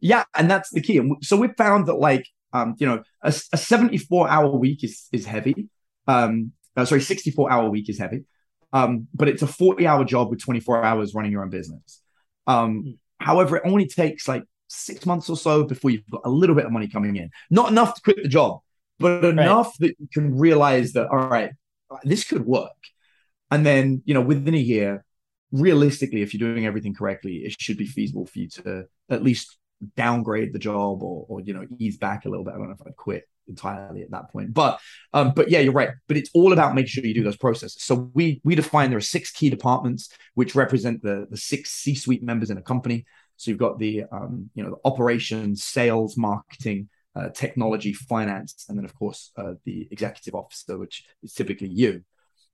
Yeah, 0.00 0.24
and 0.36 0.50
that's 0.50 0.70
the 0.70 0.80
key. 0.80 0.98
And 0.98 1.16
so 1.22 1.36
we 1.36 1.48
found 1.48 1.86
that 1.86 1.94
like 1.94 2.26
um, 2.52 2.74
you 2.78 2.86
know 2.86 3.02
a, 3.22 3.28
a 3.52 3.56
74 3.56 4.28
hour 4.28 4.50
week 4.50 4.84
is 4.84 5.08
is 5.12 5.26
heavy. 5.26 5.68
Um, 6.06 6.52
uh, 6.76 6.84
sorry, 6.84 7.00
64 7.00 7.50
hour 7.50 7.70
week 7.70 7.88
is 7.88 7.98
heavy. 7.98 8.24
Um, 8.72 9.08
but 9.14 9.28
it's 9.28 9.42
a 9.42 9.46
40 9.46 9.86
hour 9.86 10.04
job 10.04 10.30
with 10.30 10.40
24 10.40 10.84
hours 10.84 11.14
running 11.14 11.32
your 11.32 11.42
own 11.42 11.50
business. 11.50 12.02
Um, 12.46 12.82
hmm. 12.82 12.90
however, 13.18 13.56
it 13.56 13.62
only 13.64 13.86
takes 13.86 14.28
like 14.28 14.44
six 14.68 15.06
months 15.06 15.30
or 15.30 15.36
so 15.36 15.64
before 15.64 15.90
you've 15.90 16.08
got 16.10 16.22
a 16.24 16.30
little 16.30 16.54
bit 16.54 16.66
of 16.66 16.72
money 16.72 16.88
coming 16.88 17.16
in. 17.16 17.30
Not 17.50 17.70
enough 17.70 17.94
to 17.94 18.02
quit 18.02 18.22
the 18.22 18.28
job, 18.28 18.60
but 18.98 19.24
enough 19.24 19.68
right. 19.80 19.90
that 19.90 19.96
you 19.98 20.08
can 20.12 20.36
realize 20.36 20.92
that 20.92 21.08
all 21.08 21.26
right, 21.28 21.52
this 22.02 22.24
could 22.24 22.44
work. 22.44 22.72
And 23.50 23.64
then, 23.64 24.02
you 24.04 24.14
know, 24.14 24.20
within 24.20 24.54
a 24.54 24.58
year, 24.58 25.04
realistically, 25.52 26.22
if 26.22 26.34
you're 26.34 26.52
doing 26.52 26.66
everything 26.66 26.94
correctly, 26.94 27.36
it 27.36 27.60
should 27.60 27.76
be 27.76 27.86
feasible 27.86 28.26
for 28.26 28.38
you 28.38 28.48
to 28.48 28.84
at 29.08 29.22
least 29.22 29.56
downgrade 29.96 30.52
the 30.52 30.58
job 30.58 31.02
or, 31.02 31.26
or 31.28 31.40
you 31.40 31.54
know, 31.54 31.66
ease 31.78 31.98
back 31.98 32.24
a 32.24 32.28
little 32.28 32.44
bit. 32.44 32.54
I 32.54 32.58
don't 32.58 32.68
know 32.68 32.74
if 32.74 32.86
I'd 32.86 32.96
quit 32.96 33.24
entirely 33.48 34.02
at 34.02 34.10
that 34.10 34.30
point. 34.30 34.52
But 34.52 34.80
um, 35.12 35.32
but 35.34 35.50
yeah, 35.50 35.60
you're 35.60 35.72
right. 35.72 35.90
But 36.08 36.16
it's 36.16 36.30
all 36.34 36.52
about 36.52 36.74
making 36.74 36.88
sure 36.88 37.04
you 37.04 37.14
do 37.14 37.22
those 37.22 37.36
processes. 37.36 37.82
So 37.82 38.10
we 38.14 38.40
we 38.44 38.54
define 38.54 38.90
there 38.90 38.98
are 38.98 39.02
six 39.02 39.30
key 39.30 39.50
departments 39.50 40.08
which 40.34 40.54
represent 40.54 41.02
the 41.02 41.26
the 41.30 41.36
six 41.36 41.70
C-suite 41.70 42.22
members 42.22 42.50
in 42.50 42.58
a 42.58 42.62
company. 42.62 43.04
So 43.36 43.50
you've 43.50 43.60
got 43.60 43.78
the 43.78 44.04
um, 44.10 44.50
you 44.54 44.62
know 44.62 44.70
the 44.70 44.88
operations, 44.88 45.64
sales, 45.64 46.16
marketing, 46.16 46.88
uh, 47.14 47.28
technology, 47.30 47.92
finance, 47.92 48.66
and 48.68 48.78
then 48.78 48.84
of 48.84 48.94
course 48.94 49.32
uh, 49.36 49.54
the 49.64 49.88
executive 49.90 50.34
officer, 50.34 50.78
which 50.78 51.04
is 51.22 51.32
typically 51.32 51.68
you 51.68 52.02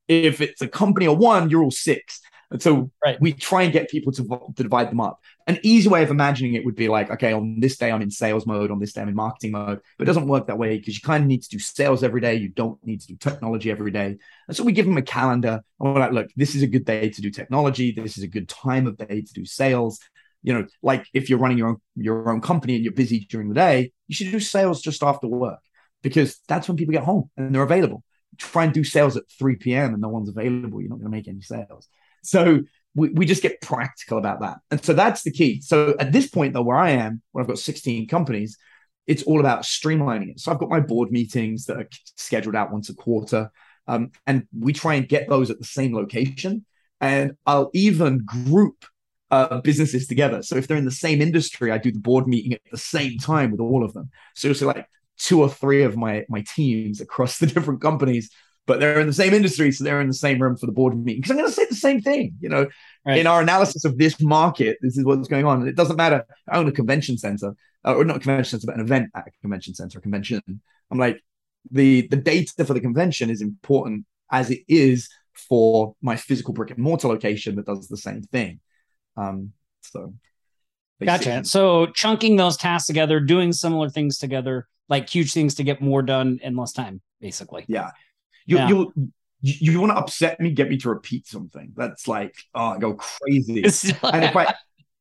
if 0.08 0.40
it's 0.40 0.62
a 0.62 0.68
company 0.68 1.06
of 1.06 1.18
one, 1.18 1.50
you're 1.50 1.62
all 1.62 1.70
six. 1.70 2.20
And 2.52 2.60
so 2.60 2.90
right. 3.04 3.18
we 3.18 3.32
try 3.32 3.62
and 3.62 3.72
get 3.72 3.88
people 3.88 4.12
to, 4.12 4.52
to 4.56 4.62
divide 4.62 4.90
them 4.90 5.00
up. 5.00 5.20
An 5.46 5.58
easy 5.62 5.88
way 5.88 6.02
of 6.02 6.10
imagining 6.10 6.52
it 6.52 6.66
would 6.66 6.74
be 6.74 6.86
like, 6.86 7.10
okay, 7.10 7.32
on 7.32 7.60
this 7.60 7.78
day 7.78 7.90
I'm 7.90 8.02
in 8.02 8.10
sales 8.10 8.46
mode, 8.46 8.70
on 8.70 8.78
this 8.78 8.92
day 8.92 9.00
I'm 9.00 9.08
in 9.08 9.14
marketing 9.14 9.52
mode. 9.52 9.80
But 9.96 10.04
it 10.04 10.06
doesn't 10.06 10.28
work 10.28 10.48
that 10.48 10.58
way 10.58 10.76
because 10.76 10.94
you 10.94 11.00
kind 11.00 11.24
of 11.24 11.28
need 11.28 11.42
to 11.42 11.48
do 11.48 11.58
sales 11.58 12.04
every 12.04 12.20
day. 12.20 12.34
You 12.34 12.50
don't 12.50 12.78
need 12.84 13.00
to 13.00 13.06
do 13.06 13.16
technology 13.16 13.70
every 13.70 13.90
day. 13.90 14.18
And 14.48 14.56
so 14.56 14.64
we 14.64 14.72
give 14.72 14.84
them 14.84 14.98
a 14.98 15.02
calendar 15.02 15.62
and 15.80 15.94
we're 15.94 16.00
like, 16.00 16.12
look, 16.12 16.28
this 16.36 16.54
is 16.54 16.62
a 16.62 16.66
good 16.66 16.84
day 16.84 17.08
to 17.08 17.22
do 17.22 17.30
technology. 17.30 17.90
This 17.90 18.18
is 18.18 18.24
a 18.24 18.28
good 18.28 18.50
time 18.50 18.86
of 18.86 18.98
day 18.98 19.22
to 19.22 19.32
do 19.32 19.46
sales. 19.46 19.98
You 20.42 20.52
know, 20.52 20.66
like 20.82 21.06
if 21.14 21.30
you're 21.30 21.38
running 21.38 21.56
your 21.56 21.68
own 21.68 21.76
your 21.96 22.30
own 22.30 22.42
company 22.42 22.74
and 22.74 22.84
you're 22.84 22.92
busy 22.92 23.20
during 23.30 23.48
the 23.48 23.54
day, 23.54 23.92
you 24.08 24.14
should 24.14 24.30
do 24.30 24.40
sales 24.40 24.82
just 24.82 25.02
after 25.02 25.26
work 25.26 25.60
because 26.02 26.40
that's 26.48 26.68
when 26.68 26.76
people 26.76 26.92
get 26.92 27.04
home 27.04 27.30
and 27.38 27.54
they're 27.54 27.62
available 27.62 28.04
try 28.38 28.64
and 28.64 28.72
do 28.72 28.84
sales 28.84 29.16
at 29.16 29.24
3 29.38 29.56
p.m. 29.56 29.92
and 29.92 30.00
no 30.00 30.08
one's 30.08 30.28
available, 30.28 30.80
you're 30.80 30.90
not 30.90 30.98
going 30.98 31.10
to 31.10 31.16
make 31.16 31.28
any 31.28 31.42
sales. 31.42 31.88
So 32.22 32.60
we, 32.94 33.08
we 33.10 33.26
just 33.26 33.42
get 33.42 33.60
practical 33.60 34.18
about 34.18 34.40
that. 34.40 34.58
And 34.70 34.84
so 34.84 34.92
that's 34.92 35.22
the 35.22 35.30
key. 35.30 35.60
So 35.60 35.94
at 35.98 36.12
this 36.12 36.28
point, 36.28 36.54
though, 36.54 36.62
where 36.62 36.76
I 36.76 36.90
am, 36.90 37.22
where 37.32 37.42
I've 37.42 37.48
got 37.48 37.58
16 37.58 38.08
companies, 38.08 38.56
it's 39.06 39.22
all 39.24 39.40
about 39.40 39.62
streamlining 39.62 40.30
it. 40.30 40.40
So 40.40 40.52
I've 40.52 40.58
got 40.58 40.68
my 40.68 40.80
board 40.80 41.10
meetings 41.10 41.66
that 41.66 41.76
are 41.76 41.88
scheduled 42.16 42.54
out 42.54 42.72
once 42.72 42.88
a 42.88 42.94
quarter. 42.94 43.50
Um, 43.88 44.12
and 44.26 44.46
we 44.56 44.72
try 44.72 44.94
and 44.94 45.08
get 45.08 45.28
those 45.28 45.50
at 45.50 45.58
the 45.58 45.64
same 45.64 45.94
location. 45.94 46.64
And 47.00 47.32
I'll 47.46 47.70
even 47.74 48.24
group 48.24 48.84
uh, 49.32 49.60
businesses 49.62 50.06
together. 50.06 50.42
So 50.42 50.56
if 50.56 50.68
they're 50.68 50.76
in 50.76 50.84
the 50.84 50.90
same 50.90 51.20
industry, 51.20 51.72
I 51.72 51.78
do 51.78 51.90
the 51.90 51.98
board 51.98 52.28
meeting 52.28 52.52
at 52.52 52.60
the 52.70 52.78
same 52.78 53.18
time 53.18 53.50
with 53.50 53.60
all 53.60 53.82
of 53.82 53.94
them. 53.94 54.10
So 54.36 54.46
you'll 54.46 54.54
see 54.54 54.66
like 54.66 54.86
two 55.22 55.40
or 55.40 55.48
three 55.48 55.82
of 55.82 55.96
my 55.96 56.24
my 56.28 56.44
teams 56.54 57.00
across 57.00 57.38
the 57.38 57.46
different 57.46 57.80
companies 57.80 58.30
but 58.64 58.78
they're 58.78 59.00
in 59.00 59.08
the 59.08 59.12
same 59.12 59.34
industry 59.34 59.72
so 59.72 59.82
they're 59.82 60.00
in 60.00 60.08
the 60.08 60.14
same 60.14 60.40
room 60.40 60.56
for 60.56 60.66
the 60.66 60.72
board 60.72 60.96
meeting. 60.96 61.20
Because 61.20 61.30
i'm 61.30 61.36
going 61.36 61.48
to 61.48 61.54
say 61.54 61.66
the 61.66 61.74
same 61.74 62.00
thing 62.00 62.34
you 62.40 62.48
know? 62.48 62.66
Right. 63.06 63.18
in 63.18 63.26
our 63.26 63.40
analysis 63.40 63.84
of 63.84 63.98
this 63.98 64.20
market 64.20 64.78
this 64.80 64.96
is 64.96 65.04
what's 65.04 65.28
going 65.28 65.46
on. 65.46 65.60
And 65.60 65.68
it 65.68 65.76
doesn't 65.76 65.96
matter. 65.96 66.24
I 66.48 66.58
own 66.58 66.68
a 66.68 66.72
convention 66.72 67.18
center 67.18 67.54
uh, 67.84 67.94
or 67.94 68.04
not 68.04 68.16
a 68.16 68.20
convention 68.20 68.60
center 68.60 68.72
but 68.72 68.78
an 68.78 68.84
event 68.84 69.10
at 69.14 69.28
a 69.28 69.30
convention 69.40 69.74
center 69.74 69.98
a 69.98 70.02
convention. 70.02 70.42
I'm 70.90 70.98
like 70.98 71.20
the 71.70 72.08
the 72.08 72.16
data 72.16 72.64
for 72.64 72.74
the 72.74 72.80
convention 72.80 73.30
is 73.30 73.40
important 73.40 74.04
as 74.30 74.50
it 74.50 74.60
is 74.68 75.08
for 75.32 75.94
my 76.02 76.16
physical 76.16 76.52
brick 76.52 76.70
and 76.70 76.78
mortar 76.78 77.08
location 77.08 77.56
that 77.56 77.66
does 77.66 77.88
the 77.88 77.96
same 77.96 78.22
thing. 78.22 78.60
Um 79.16 79.52
so 79.80 80.14
Basically. 81.04 81.32
Gotcha. 81.32 81.44
So 81.48 81.86
chunking 81.86 82.36
those 82.36 82.56
tasks 82.56 82.86
together, 82.86 83.20
doing 83.20 83.52
similar 83.52 83.88
things 83.88 84.18
together, 84.18 84.68
like 84.88 85.08
huge 85.08 85.32
things 85.32 85.54
to 85.56 85.64
get 85.64 85.80
more 85.80 86.02
done 86.02 86.40
in 86.42 86.56
less 86.56 86.72
time, 86.72 87.00
basically. 87.20 87.64
Yeah. 87.68 87.90
You 88.46 88.56
yeah. 88.56 88.68
you 88.68 89.12
you, 89.44 89.80
want 89.80 89.90
to 89.90 89.96
upset 89.96 90.38
me, 90.40 90.52
get 90.52 90.68
me 90.68 90.76
to 90.78 90.88
repeat 90.88 91.26
something. 91.26 91.72
That's 91.76 92.06
like, 92.06 92.36
oh, 92.54 92.66
I 92.66 92.78
go 92.78 92.94
crazy. 92.94 93.56
and 94.02 94.24
if 94.24 94.36
I 94.36 94.54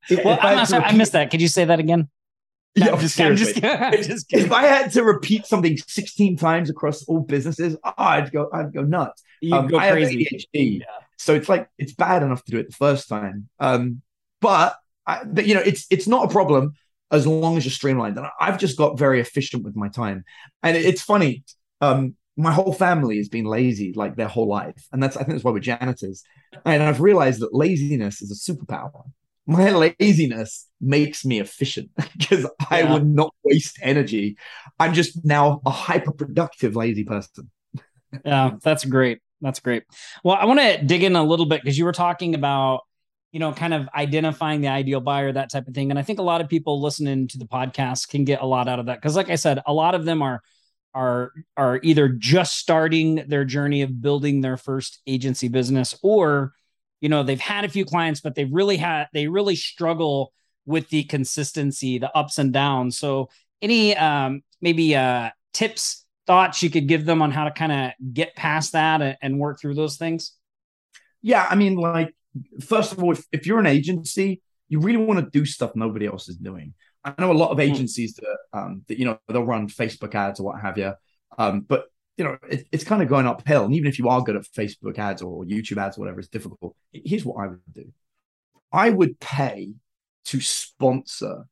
if, 0.10 0.26
well, 0.26 0.34
if 0.34 0.44
I, 0.44 0.64
sorry, 0.64 0.82
repeat, 0.82 0.94
I 0.94 0.98
missed 0.98 1.12
that. 1.12 1.30
Could 1.30 1.42
you 1.42 1.48
say 1.48 1.66
that 1.66 1.80
again? 1.80 2.10
Yeah, 2.74 2.94
I'm 2.94 3.00
just, 3.00 3.20
I'm 3.20 3.36
just, 3.36 3.62
I'm 3.62 4.02
just 4.02 4.30
kidding. 4.30 4.46
If 4.46 4.52
I 4.54 4.62
had 4.62 4.94
to 4.94 5.04
repeat 5.04 5.46
something 5.46 5.76
16 5.76 6.38
times 6.38 6.70
across 6.70 7.04
all 7.04 7.20
businesses, 7.20 7.76
oh, 7.84 7.92
I'd 7.98 8.32
go, 8.32 8.50
I'd 8.54 8.72
go 8.72 8.84
nuts. 8.84 9.22
You 9.42 9.56
um, 9.56 9.68
go 9.68 9.78
I 9.78 9.92
crazy. 9.92 10.24
Have 10.24 10.40
ADHD, 10.40 10.80
yeah. 10.80 10.86
so 11.18 11.36
it's 11.36 11.50
like 11.50 11.68
it's 11.78 11.94
bad 11.94 12.24
enough 12.24 12.46
to 12.46 12.52
do 12.52 12.60
it 12.60 12.70
the 12.70 12.76
first 12.76 13.10
time. 13.10 13.50
Um, 13.60 14.02
but, 14.40 14.78
I, 15.12 15.24
but 15.26 15.46
you 15.46 15.54
know, 15.56 15.62
it's 15.62 15.86
it's 15.90 16.08
not 16.08 16.26
a 16.26 16.28
problem 16.30 16.74
as 17.12 17.28
long 17.28 17.58
as 17.58 17.66
you're 17.66 17.72
streamlined. 17.72 18.18
And 18.18 18.28
I've 18.40 18.58
just 18.58 18.78
got 18.78 18.98
very 18.98 19.20
efficient 19.20 19.64
with 19.64 19.76
my 19.76 19.90
time. 19.90 20.24
And 20.64 20.78
it's 20.78 21.02
funny. 21.02 21.44
Um, 21.82 22.16
my 22.38 22.52
whole 22.52 22.74
family 22.74 23.18
has 23.18 23.28
been 23.28 23.46
lazy 23.46 23.94
like 23.94 24.16
their 24.16 24.28
whole 24.28 24.48
life, 24.48 24.88
and 24.92 25.02
that's 25.02 25.18
I 25.18 25.20
think 25.20 25.32
that's 25.32 25.44
why 25.44 25.52
we're 25.52 25.60
janitors. 25.60 26.24
And 26.66 26.82
I've 26.82 27.02
realized 27.02 27.42
that 27.42 27.54
laziness 27.54 28.22
is 28.22 28.32
a 28.32 28.52
superpower 28.52 29.04
my 29.52 29.72
laziness 29.72 30.68
makes 30.80 31.26
me 31.26 31.40
efficient 31.40 31.92
because 32.18 32.44
yeah. 32.44 32.68
I 32.70 32.84
would 32.84 33.08
not 33.08 33.34
waste 33.44 33.80
energy. 33.82 34.38
I'm 34.80 34.94
just 34.94 35.24
now 35.26 35.62
a 35.66 35.72
hyper 35.72 36.12
productive 36.12 36.76
lazy 36.76 37.04
person. 37.04 37.50
yeah, 38.26 38.52
that's 38.62 38.86
great. 38.86 39.20
That's 39.42 39.60
great. 39.60 39.84
Well, 40.24 40.38
I 40.40 40.46
want 40.46 40.60
to 40.60 40.84
dig 40.84 41.04
in 41.04 41.16
a 41.16 41.24
little 41.24 41.48
bit 41.48 41.62
because 41.62 41.78
you 41.78 41.86
were 41.86 41.92
talking 41.92 42.36
about, 42.36 42.82
you 43.32 43.40
know, 43.40 43.54
kind 43.54 43.74
of 43.74 43.88
identifying 43.96 44.62
the 44.62 44.68
ideal 44.68 45.00
buyer, 45.00 45.32
that 45.32 45.50
type 45.50 45.68
of 45.68 45.74
thing. 45.74 45.90
And 45.90 45.98
I 45.98 46.04
think 46.04 46.20
a 46.20 46.24
lot 46.24 46.42
of 46.42 46.50
people 46.50 46.82
listening 46.82 47.28
to 47.30 47.38
the 47.38 47.46
podcast 47.46 48.10
can 48.10 48.26
get 48.26 48.42
a 48.42 48.46
lot 48.46 48.68
out 48.68 48.80
of 48.80 48.88
that. 48.88 49.02
Cause 49.02 49.16
like 49.16 49.30
I 49.30 49.36
said, 49.36 49.62
a 49.66 49.74
lot 49.74 49.96
of 49.96 50.06
them 50.06 50.22
are 50.22 50.42
are 50.94 51.32
are 51.56 51.80
either 51.84 52.10
just 52.10 52.58
starting 52.58 53.24
their 53.28 53.46
journey 53.46 53.82
of 53.82 54.02
building 54.02 54.42
their 54.42 54.58
first 54.58 55.00
agency 55.08 55.48
business 55.48 55.98
or 56.04 56.54
you 57.00 57.10
know 57.10 57.24
they've 57.24 57.40
had 57.40 57.66
a 57.66 57.70
few 57.70 57.86
clients 57.86 58.22
but 58.22 58.36
they 58.36 58.46
really 58.46 58.78
had 58.78 59.08
they 59.14 59.28
really 59.28 59.56
struggle 59.56 60.34
with 60.66 60.90
the 60.90 61.04
consistency 61.04 61.98
the 61.98 62.16
ups 62.16 62.38
and 62.38 62.52
downs 62.52 62.98
so 62.98 63.30
any 63.62 63.96
um 63.96 64.42
maybe 64.62 64.96
uh 64.96 65.30
tips 65.54 66.06
thoughts 66.28 66.62
you 66.62 66.70
could 66.70 66.88
give 66.88 67.06
them 67.06 67.22
on 67.22 67.32
how 67.32 67.46
to 67.46 67.52
kind 67.52 67.72
of 67.72 68.14
get 68.14 68.36
past 68.36 68.74
that 68.74 69.02
and, 69.02 69.18
and, 69.22 69.40
work 69.40 69.60
through 69.60 69.74
those 69.74 69.98
things 69.98 70.34
yeah 71.22 71.48
i 71.50 71.56
mean 71.56 71.76
like 71.76 72.14
first 72.64 72.92
of 72.92 73.04
all 73.04 73.12
if, 73.12 73.26
if 73.32 73.46
you're 73.46 73.60
an 73.60 73.66
agency 73.66 74.42
you 74.70 74.80
really 74.80 74.98
want 74.98 75.20
to 75.20 75.30
do 75.38 75.46
stuff 75.46 75.72
nobody 75.76 76.06
else 76.06 76.30
is 76.30 76.38
doing 76.38 76.74
i 77.04 77.14
know 77.20 77.32
a 77.32 77.34
lot 77.34 77.52
of 77.52 77.58
hmm. 77.58 77.62
agencies 77.62 78.16
that 78.16 78.38
um 78.54 78.84
that 78.88 78.98
you 78.98 79.06
know 79.06 79.18
they'll 79.28 79.44
run 79.44 79.68
facebook 79.68 80.16
ads 80.16 80.40
or 80.40 80.44
what 80.44 80.62
have 80.62 80.78
you 80.78 80.94
um 81.38 81.62
but 81.62 81.86
you 82.22 82.28
know, 82.28 82.38
it, 82.50 82.68
it's 82.72 82.84
kind 82.84 83.02
of 83.02 83.10
going 83.10 83.26
uphill. 83.26 83.66
And 83.66 83.74
even 83.74 83.88
if 83.88 83.98
you 83.98 84.08
are 84.08 84.22
good 84.22 84.36
at 84.36 84.44
Facebook 84.44 85.00
ads 85.00 85.24
or 85.24 85.44
YouTube 85.44 85.78
ads, 85.78 85.98
or 85.98 86.02
whatever, 86.02 86.20
it's 86.20 86.30
difficult. 86.30 86.76
Here's 86.92 87.26
what 87.26 87.44
I 87.44 87.48
would 87.48 87.60
do 87.74 87.92
I 88.72 88.92
would 88.92 89.20
pay 89.20 89.74
to 90.26 90.40
sponsor 90.40 91.46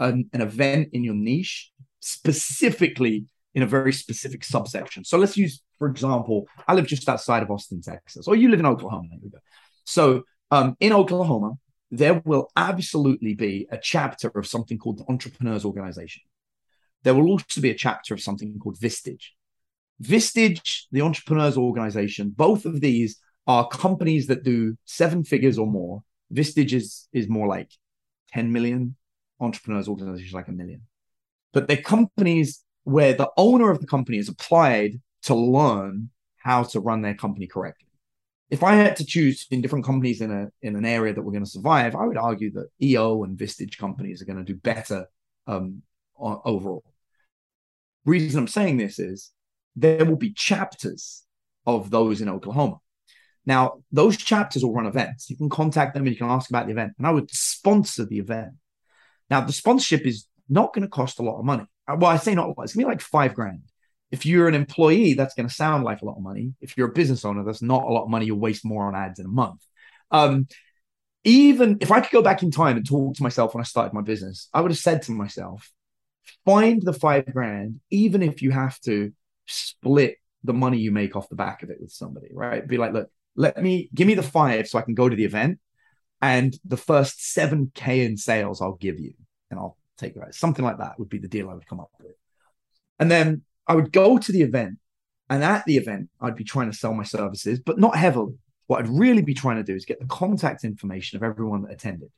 an, 0.00 0.28
an 0.32 0.40
event 0.40 0.88
in 0.92 1.04
your 1.04 1.14
niche, 1.14 1.70
specifically 2.00 3.26
in 3.54 3.62
a 3.62 3.66
very 3.66 3.92
specific 3.92 4.42
subsection. 4.42 5.04
So 5.04 5.18
let's 5.18 5.36
use, 5.36 5.62
for 5.78 5.86
example, 5.86 6.48
I 6.66 6.74
live 6.74 6.86
just 6.86 7.08
outside 7.08 7.44
of 7.44 7.50
Austin, 7.50 7.80
Texas, 7.80 8.26
or 8.26 8.34
you 8.34 8.48
live 8.48 8.60
in 8.60 8.66
Oklahoma. 8.66 9.08
There 9.10 9.18
we 9.22 9.30
go. 9.30 9.38
So 9.84 10.24
um, 10.50 10.76
in 10.80 10.92
Oklahoma, 10.92 11.52
there 11.90 12.22
will 12.24 12.50
absolutely 12.56 13.34
be 13.34 13.66
a 13.70 13.78
chapter 13.78 14.28
of 14.34 14.46
something 14.46 14.78
called 14.78 14.98
the 14.98 15.04
Entrepreneurs 15.08 15.64
Organization. 15.64 16.22
There 17.02 17.14
will 17.14 17.28
also 17.28 17.60
be 17.60 17.70
a 17.70 17.74
chapter 17.74 18.14
of 18.14 18.20
something 18.20 18.58
called 18.58 18.78
Vistage. 18.78 19.30
Vistage, 20.02 20.84
the 20.90 21.02
entrepreneurs 21.02 21.56
organization, 21.56 22.32
both 22.34 22.64
of 22.64 22.80
these 22.80 23.18
are 23.46 23.68
companies 23.68 24.26
that 24.28 24.42
do 24.42 24.76
seven 24.84 25.24
figures 25.24 25.58
or 25.58 25.66
more. 25.66 26.02
Vistage 26.32 26.72
is, 26.72 27.08
is 27.12 27.28
more 27.28 27.46
like 27.46 27.70
10 28.32 28.52
million. 28.52 28.96
Entrepreneurs 29.40 29.88
organization 29.88 30.36
like 30.36 30.48
a 30.48 30.52
million. 30.52 30.82
But 31.52 31.66
they're 31.66 31.76
companies 31.76 32.62
where 32.84 33.12
the 33.12 33.30
owner 33.36 33.70
of 33.70 33.80
the 33.80 33.86
company 33.86 34.18
is 34.18 34.28
applied 34.28 35.00
to 35.24 35.34
learn 35.34 36.10
how 36.36 36.62
to 36.64 36.80
run 36.80 37.02
their 37.02 37.14
company 37.14 37.46
correctly. 37.46 37.88
If 38.52 38.62
I 38.62 38.74
had 38.74 38.96
to 38.96 39.06
choose 39.06 39.46
in 39.50 39.62
different 39.62 39.86
companies 39.86 40.20
in 40.20 40.30
a 40.30 40.48
in 40.60 40.76
an 40.76 40.84
area 40.84 41.14
that 41.14 41.22
we're 41.22 41.32
going 41.32 41.44
to 41.44 41.50
survive, 41.50 41.96
I 41.96 42.04
would 42.04 42.18
argue 42.18 42.52
that 42.52 42.68
EO 42.82 43.22
and 43.24 43.38
Vistage 43.38 43.78
companies 43.78 44.20
are 44.20 44.26
going 44.26 44.44
to 44.44 44.52
do 44.52 44.54
better 44.54 45.06
um, 45.46 45.80
overall. 46.20 46.84
Reason 48.04 48.38
I'm 48.38 48.46
saying 48.46 48.76
this 48.76 48.98
is 48.98 49.30
there 49.74 50.04
will 50.04 50.16
be 50.16 50.34
chapters 50.34 51.24
of 51.66 51.88
those 51.88 52.20
in 52.20 52.28
Oklahoma. 52.28 52.76
Now, 53.46 53.82
those 53.90 54.18
chapters 54.18 54.62
will 54.62 54.74
run 54.74 54.86
events. 54.86 55.30
You 55.30 55.38
can 55.38 55.48
contact 55.48 55.94
them 55.94 56.02
and 56.02 56.12
you 56.12 56.18
can 56.18 56.30
ask 56.30 56.50
about 56.50 56.66
the 56.66 56.72
event. 56.72 56.92
And 56.98 57.06
I 57.06 57.10
would 57.10 57.30
sponsor 57.30 58.04
the 58.04 58.18
event. 58.18 58.52
Now, 59.30 59.40
the 59.40 59.52
sponsorship 59.54 60.06
is 60.06 60.26
not 60.50 60.74
going 60.74 60.82
to 60.82 60.90
cost 60.90 61.18
a 61.18 61.22
lot 61.22 61.38
of 61.38 61.46
money. 61.46 61.64
Uh, 61.88 61.96
well, 61.98 62.10
I 62.10 62.18
say 62.18 62.34
not 62.34 62.46
a 62.46 62.48
lot. 62.48 62.64
It's 62.64 62.74
going 62.74 62.84
to 62.84 62.88
be 62.88 62.92
like 62.92 63.00
five 63.00 63.34
grand. 63.34 63.62
If 64.12 64.24
you're 64.24 64.46
an 64.46 64.54
employee, 64.54 65.14
that's 65.14 65.34
going 65.34 65.48
to 65.48 65.54
sound 65.54 65.82
like 65.82 66.02
a 66.02 66.04
lot 66.04 66.16
of 66.16 66.22
money. 66.22 66.52
If 66.60 66.76
you're 66.76 66.90
a 66.90 66.92
business 66.92 67.24
owner, 67.24 67.42
that's 67.42 67.62
not 67.62 67.82
a 67.82 67.92
lot 67.92 68.04
of 68.04 68.10
money. 68.10 68.26
You'll 68.26 68.38
waste 68.38 68.64
more 68.64 68.86
on 68.86 68.94
ads 68.94 69.18
in 69.18 69.26
a 69.26 69.30
month. 69.30 69.60
Um, 70.10 70.46
even 71.24 71.78
if 71.80 71.90
I 71.90 72.00
could 72.00 72.12
go 72.12 72.22
back 72.22 72.42
in 72.42 72.50
time 72.50 72.76
and 72.76 72.86
talk 72.86 73.16
to 73.16 73.22
myself 73.22 73.54
when 73.54 73.62
I 73.62 73.64
started 73.64 73.94
my 73.94 74.02
business, 74.02 74.48
I 74.52 74.60
would 74.60 74.70
have 74.70 74.78
said 74.78 75.02
to 75.02 75.12
myself, 75.12 75.72
find 76.44 76.82
the 76.82 76.92
five 76.92 77.24
grand, 77.32 77.80
even 77.90 78.22
if 78.22 78.42
you 78.42 78.50
have 78.50 78.78
to 78.80 79.12
split 79.46 80.18
the 80.44 80.52
money 80.52 80.78
you 80.78 80.90
make 80.90 81.16
off 81.16 81.28
the 81.28 81.36
back 81.36 81.62
of 81.62 81.70
it 81.70 81.78
with 81.80 81.92
somebody, 81.92 82.28
right? 82.32 82.66
Be 82.66 82.76
like, 82.76 82.92
look, 82.92 83.08
let 83.34 83.62
me 83.62 83.88
give 83.94 84.06
me 84.06 84.14
the 84.14 84.22
five 84.22 84.68
so 84.68 84.78
I 84.78 84.82
can 84.82 84.94
go 84.94 85.08
to 85.08 85.16
the 85.16 85.24
event, 85.24 85.58
and 86.20 86.54
the 86.64 86.76
first 86.76 87.32
seven 87.32 87.72
k 87.74 88.04
in 88.04 88.16
sales 88.16 88.60
I'll 88.60 88.74
give 88.74 89.00
you, 89.00 89.14
and 89.50 89.58
I'll 89.58 89.78
take 89.96 90.16
it. 90.16 90.34
Something 90.34 90.64
like 90.64 90.78
that 90.78 90.98
would 90.98 91.08
be 91.08 91.18
the 91.18 91.28
deal 91.28 91.48
I 91.48 91.54
would 91.54 91.66
come 91.66 91.80
up 91.80 91.90
with, 92.00 92.16
and 92.98 93.10
then 93.10 93.42
I 93.66 93.74
would 93.74 93.92
go 93.92 94.18
to 94.18 94.32
the 94.32 94.42
event, 94.42 94.78
and 95.30 95.42
at 95.42 95.64
the 95.64 95.76
event 95.76 96.10
I'd 96.20 96.36
be 96.36 96.44
trying 96.44 96.70
to 96.70 96.76
sell 96.76 96.94
my 96.94 97.04
services, 97.04 97.60
but 97.60 97.78
not 97.78 97.96
heavily. 97.96 98.34
What 98.66 98.80
I'd 98.80 98.88
really 98.88 99.22
be 99.22 99.34
trying 99.34 99.56
to 99.56 99.62
do 99.62 99.74
is 99.74 99.84
get 99.84 100.00
the 100.00 100.06
contact 100.06 100.64
information 100.64 101.16
of 101.16 101.22
everyone 101.22 101.62
that 101.62 101.72
attended. 101.72 102.10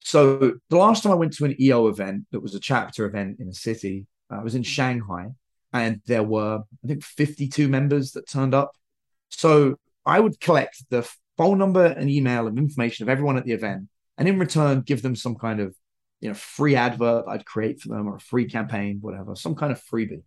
So 0.00 0.54
the 0.70 0.76
last 0.76 1.02
time 1.02 1.12
I 1.12 1.16
went 1.16 1.32
to 1.34 1.44
an 1.44 1.60
EO 1.60 1.88
event 1.88 2.26
that 2.30 2.40
was 2.40 2.54
a 2.54 2.60
chapter 2.60 3.06
event 3.06 3.40
in 3.40 3.48
a 3.48 3.54
city, 3.54 4.06
I 4.30 4.42
was 4.42 4.54
in 4.54 4.62
Shanghai 4.62 5.30
and 5.72 6.00
there 6.06 6.22
were 6.22 6.60
I 6.84 6.86
think 6.86 7.04
52 7.04 7.68
members 7.68 8.12
that 8.12 8.28
turned 8.28 8.54
up. 8.54 8.72
So 9.28 9.76
I 10.04 10.20
would 10.20 10.40
collect 10.40 10.84
the 10.90 11.08
phone 11.36 11.58
number 11.58 11.84
and 11.84 12.08
email 12.08 12.46
and 12.46 12.58
information 12.58 13.02
of 13.04 13.08
everyone 13.08 13.36
at 13.36 13.44
the 13.44 13.52
event, 13.52 13.88
and 14.16 14.28
in 14.28 14.38
return 14.38 14.82
give 14.82 15.02
them 15.02 15.16
some 15.16 15.34
kind 15.34 15.60
of 15.60 15.74
you 16.20 16.28
know 16.28 16.34
free 16.34 16.76
advert 16.76 17.24
I'd 17.28 17.44
create 17.44 17.80
for 17.80 17.88
them 17.88 18.08
or 18.08 18.16
a 18.16 18.20
free 18.20 18.48
campaign, 18.48 18.98
whatever, 19.00 19.34
some 19.34 19.54
kind 19.54 19.72
of 19.72 19.82
freebie. 19.82 20.22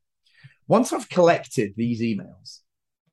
Once 0.69 0.93
I've 0.93 1.09
collected 1.09 1.73
these 1.75 2.01
emails, 2.01 2.59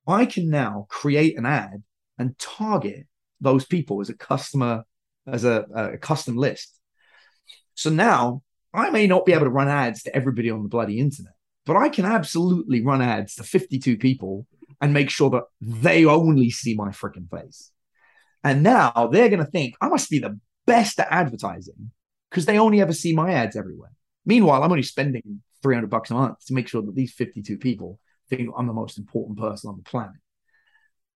I 0.06 0.26
can 0.26 0.48
now 0.48 0.86
create 0.88 1.36
an 1.36 1.44
ad 1.44 1.82
and 2.16 2.38
target 2.38 3.08
those 3.40 3.64
people 3.64 4.00
as 4.00 4.08
a 4.08 4.16
customer, 4.16 4.84
as 5.26 5.44
a, 5.44 5.66
a 5.74 5.98
custom 5.98 6.36
list. 6.36 6.78
So 7.74 7.90
now 7.90 8.42
I 8.72 8.90
may 8.90 9.08
not 9.08 9.26
be 9.26 9.32
able 9.32 9.46
to 9.46 9.50
run 9.50 9.68
ads 9.68 10.04
to 10.04 10.14
everybody 10.14 10.50
on 10.50 10.62
the 10.62 10.68
bloody 10.68 11.00
internet 11.00 11.32
but 11.66 11.76
I 11.76 11.88
can 11.88 12.06
absolutely 12.06 12.82
run 12.82 13.02
ads 13.02 13.34
to 13.34 13.42
52 13.42 13.98
people 13.98 14.46
and 14.80 14.94
make 14.94 15.10
sure 15.10 15.28
that 15.30 15.42
they 15.60 16.04
only 16.06 16.48
see 16.48 16.74
my 16.74 16.90
freaking 16.90 17.28
face. 17.28 17.72
And 18.44 18.62
now 18.62 19.10
they're 19.12 19.28
going 19.28 19.44
to 19.44 19.50
think 19.50 19.74
I 19.80 19.88
must 19.88 20.08
be 20.08 20.20
the 20.20 20.38
best 20.66 21.00
at 21.00 21.08
advertising 21.10 21.90
because 22.30 22.46
they 22.46 22.58
only 22.58 22.80
ever 22.80 22.92
see 22.92 23.12
my 23.12 23.32
ads 23.32 23.56
everywhere. 23.56 23.90
Meanwhile, 24.24 24.62
I'm 24.62 24.70
only 24.70 24.84
spending 24.84 25.42
300 25.62 25.88
bucks 25.88 26.10
a 26.10 26.14
month 26.14 26.44
to 26.46 26.54
make 26.54 26.68
sure 26.68 26.82
that 26.82 26.94
these 26.94 27.12
52 27.12 27.58
people 27.58 27.98
think 28.28 28.50
I'm 28.56 28.66
the 28.66 28.72
most 28.72 28.98
important 28.98 29.38
person 29.38 29.68
on 29.70 29.76
the 29.76 29.88
planet. 29.88 30.16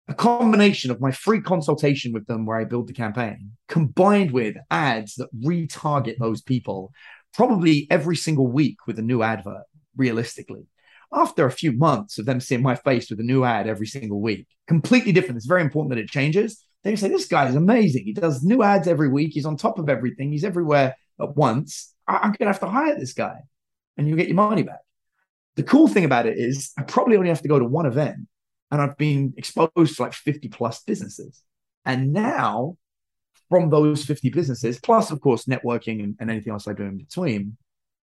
A 0.07 0.13
combination 0.13 0.91
of 0.91 0.99
my 0.99 1.11
free 1.11 1.41
consultation 1.41 2.11
with 2.11 2.25
them 2.27 2.45
where 2.45 2.57
I 2.57 2.65
build 2.65 2.87
the 2.87 2.93
campaign 2.93 3.51
combined 3.67 4.31
with 4.31 4.55
ads 4.69 5.15
that 5.15 5.29
retarget 5.33 6.17
those 6.17 6.41
people 6.41 6.91
probably 7.33 7.87
every 7.89 8.15
single 8.15 8.47
week 8.47 8.87
with 8.87 8.99
a 8.99 9.03
new 9.03 9.21
advert 9.23 9.63
realistically. 9.95 10.65
After 11.13 11.45
a 11.45 11.51
few 11.51 11.73
months 11.73 12.17
of 12.17 12.25
them 12.25 12.39
seeing 12.39 12.61
my 12.61 12.75
face 12.75 13.09
with 13.09 13.19
a 13.19 13.23
new 13.23 13.43
ad 13.43 13.67
every 13.67 13.85
single 13.87 14.21
week, 14.21 14.47
completely 14.67 15.11
different. 15.11 15.37
It's 15.37 15.45
very 15.45 15.61
important 15.61 15.93
that 15.93 16.01
it 16.01 16.09
changes. 16.09 16.63
They 16.83 16.95
say, 16.95 17.09
This 17.09 17.27
guy 17.27 17.47
is 17.47 17.55
amazing. 17.55 18.05
He 18.05 18.13
does 18.13 18.43
new 18.43 18.63
ads 18.63 18.87
every 18.87 19.09
week. 19.09 19.31
He's 19.33 19.45
on 19.45 19.57
top 19.57 19.77
of 19.77 19.89
everything. 19.89 20.31
He's 20.31 20.43
everywhere 20.45 20.95
at 21.19 21.35
once. 21.35 21.93
I- 22.07 22.17
I'm 22.17 22.31
going 22.31 22.39
to 22.39 22.45
have 22.47 22.59
to 22.61 22.67
hire 22.67 22.97
this 22.97 23.13
guy 23.13 23.35
and 23.97 24.07
you 24.07 24.15
get 24.15 24.27
your 24.27 24.35
money 24.35 24.63
back. 24.63 24.79
The 25.55 25.63
cool 25.63 25.87
thing 25.87 26.05
about 26.05 26.25
it 26.25 26.37
is, 26.37 26.71
I 26.77 26.83
probably 26.83 27.17
only 27.17 27.29
have 27.29 27.41
to 27.41 27.47
go 27.47 27.59
to 27.59 27.65
one 27.65 27.85
event 27.85 28.27
and 28.71 28.81
I've 28.81 28.97
been 28.97 29.33
exposed 29.37 29.97
to 29.97 30.01
like 30.01 30.13
50 30.13 30.47
plus 30.49 30.81
businesses. 30.83 31.43
And 31.85 32.13
now 32.13 32.77
from 33.49 33.69
those 33.69 34.05
50 34.05 34.29
businesses, 34.29 34.79
plus, 34.79 35.11
of 35.11 35.19
course, 35.19 35.45
networking 35.45 36.03
and, 36.03 36.15
and 36.19 36.31
anything 36.31 36.53
else 36.53 36.67
I 36.67 36.73
do 36.73 36.83
in 36.83 36.97
between, 36.97 37.57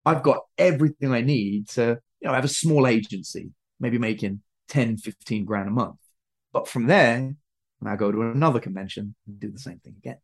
I've 0.05 0.21
got 0.21 0.41
everything 0.57 1.11
I 1.11 1.21
need 1.21 1.69
to, 1.69 1.99
you 2.21 2.27
know, 2.27 2.33
have 2.33 2.45
a 2.45 2.49
small 2.49 2.85
agency, 2.85 3.49
maybe 3.79 3.97
making 3.97 4.41
10, 4.67 4.97
15 4.97 5.45
grand 5.45 5.69
a 5.69 5.71
month. 5.71 5.97
But 6.51 6.67
from 6.67 6.85
there, 6.85 7.33
I 7.85 7.95
go 7.95 8.11
to 8.11 8.21
another 8.21 8.59
convention 8.59 9.15
and 9.27 9.39
do 9.39 9.49
the 9.51 9.59
same 9.59 9.79
thing 9.79 9.95
again. 9.97 10.17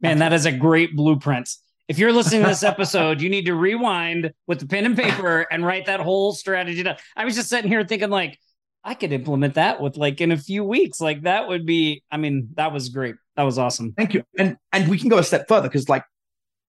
Man, 0.00 0.18
that 0.18 0.32
is 0.32 0.46
a 0.46 0.52
great 0.52 0.96
blueprint. 0.96 1.50
If 1.90 1.98
you're 1.98 2.12
listening 2.12 2.42
to 2.42 2.48
this 2.48 2.62
episode, 2.62 3.20
you 3.20 3.28
need 3.28 3.46
to 3.46 3.54
rewind 3.56 4.32
with 4.46 4.60
the 4.60 4.66
pen 4.68 4.86
and 4.86 4.96
paper 4.96 5.44
and 5.50 5.66
write 5.66 5.86
that 5.86 5.98
whole 5.98 6.32
strategy 6.32 6.84
down. 6.84 6.94
I 7.16 7.24
was 7.24 7.34
just 7.34 7.48
sitting 7.48 7.68
here 7.68 7.84
thinking, 7.84 8.10
like, 8.10 8.38
I 8.84 8.94
could 8.94 9.10
implement 9.10 9.54
that 9.54 9.80
with 9.80 9.96
like 9.96 10.20
in 10.20 10.30
a 10.30 10.36
few 10.36 10.62
weeks. 10.62 11.00
Like 11.00 11.22
that 11.22 11.48
would 11.48 11.66
be, 11.66 12.04
I 12.08 12.16
mean, 12.16 12.50
that 12.54 12.72
was 12.72 12.90
great. 12.90 13.16
That 13.34 13.42
was 13.42 13.58
awesome. 13.58 13.92
Thank 13.96 14.14
you. 14.14 14.22
And 14.38 14.56
and 14.72 14.88
we 14.88 14.98
can 14.98 15.08
go 15.08 15.18
a 15.18 15.24
step 15.24 15.48
further 15.48 15.66
because 15.66 15.88
like 15.88 16.04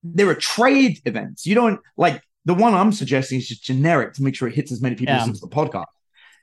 there 0.01 0.27
are 0.27 0.33
trade 0.33 0.99
events. 1.05 1.45
You 1.45 1.53
don't 1.53 1.79
like 1.97 2.19
the 2.45 2.55
one 2.55 2.73
I'm 2.73 2.91
suggesting 2.91 3.37
is 3.37 3.47
just 3.47 3.63
generic 3.63 4.13
to 4.15 4.23
make 4.23 4.33
sure 4.33 4.47
it 4.47 4.55
hits 4.55 4.71
as 4.71 4.81
many 4.81 4.95
people 4.95 5.13
yeah. 5.13 5.29
as 5.29 5.39
the 5.39 5.47
podcast. 5.47 5.85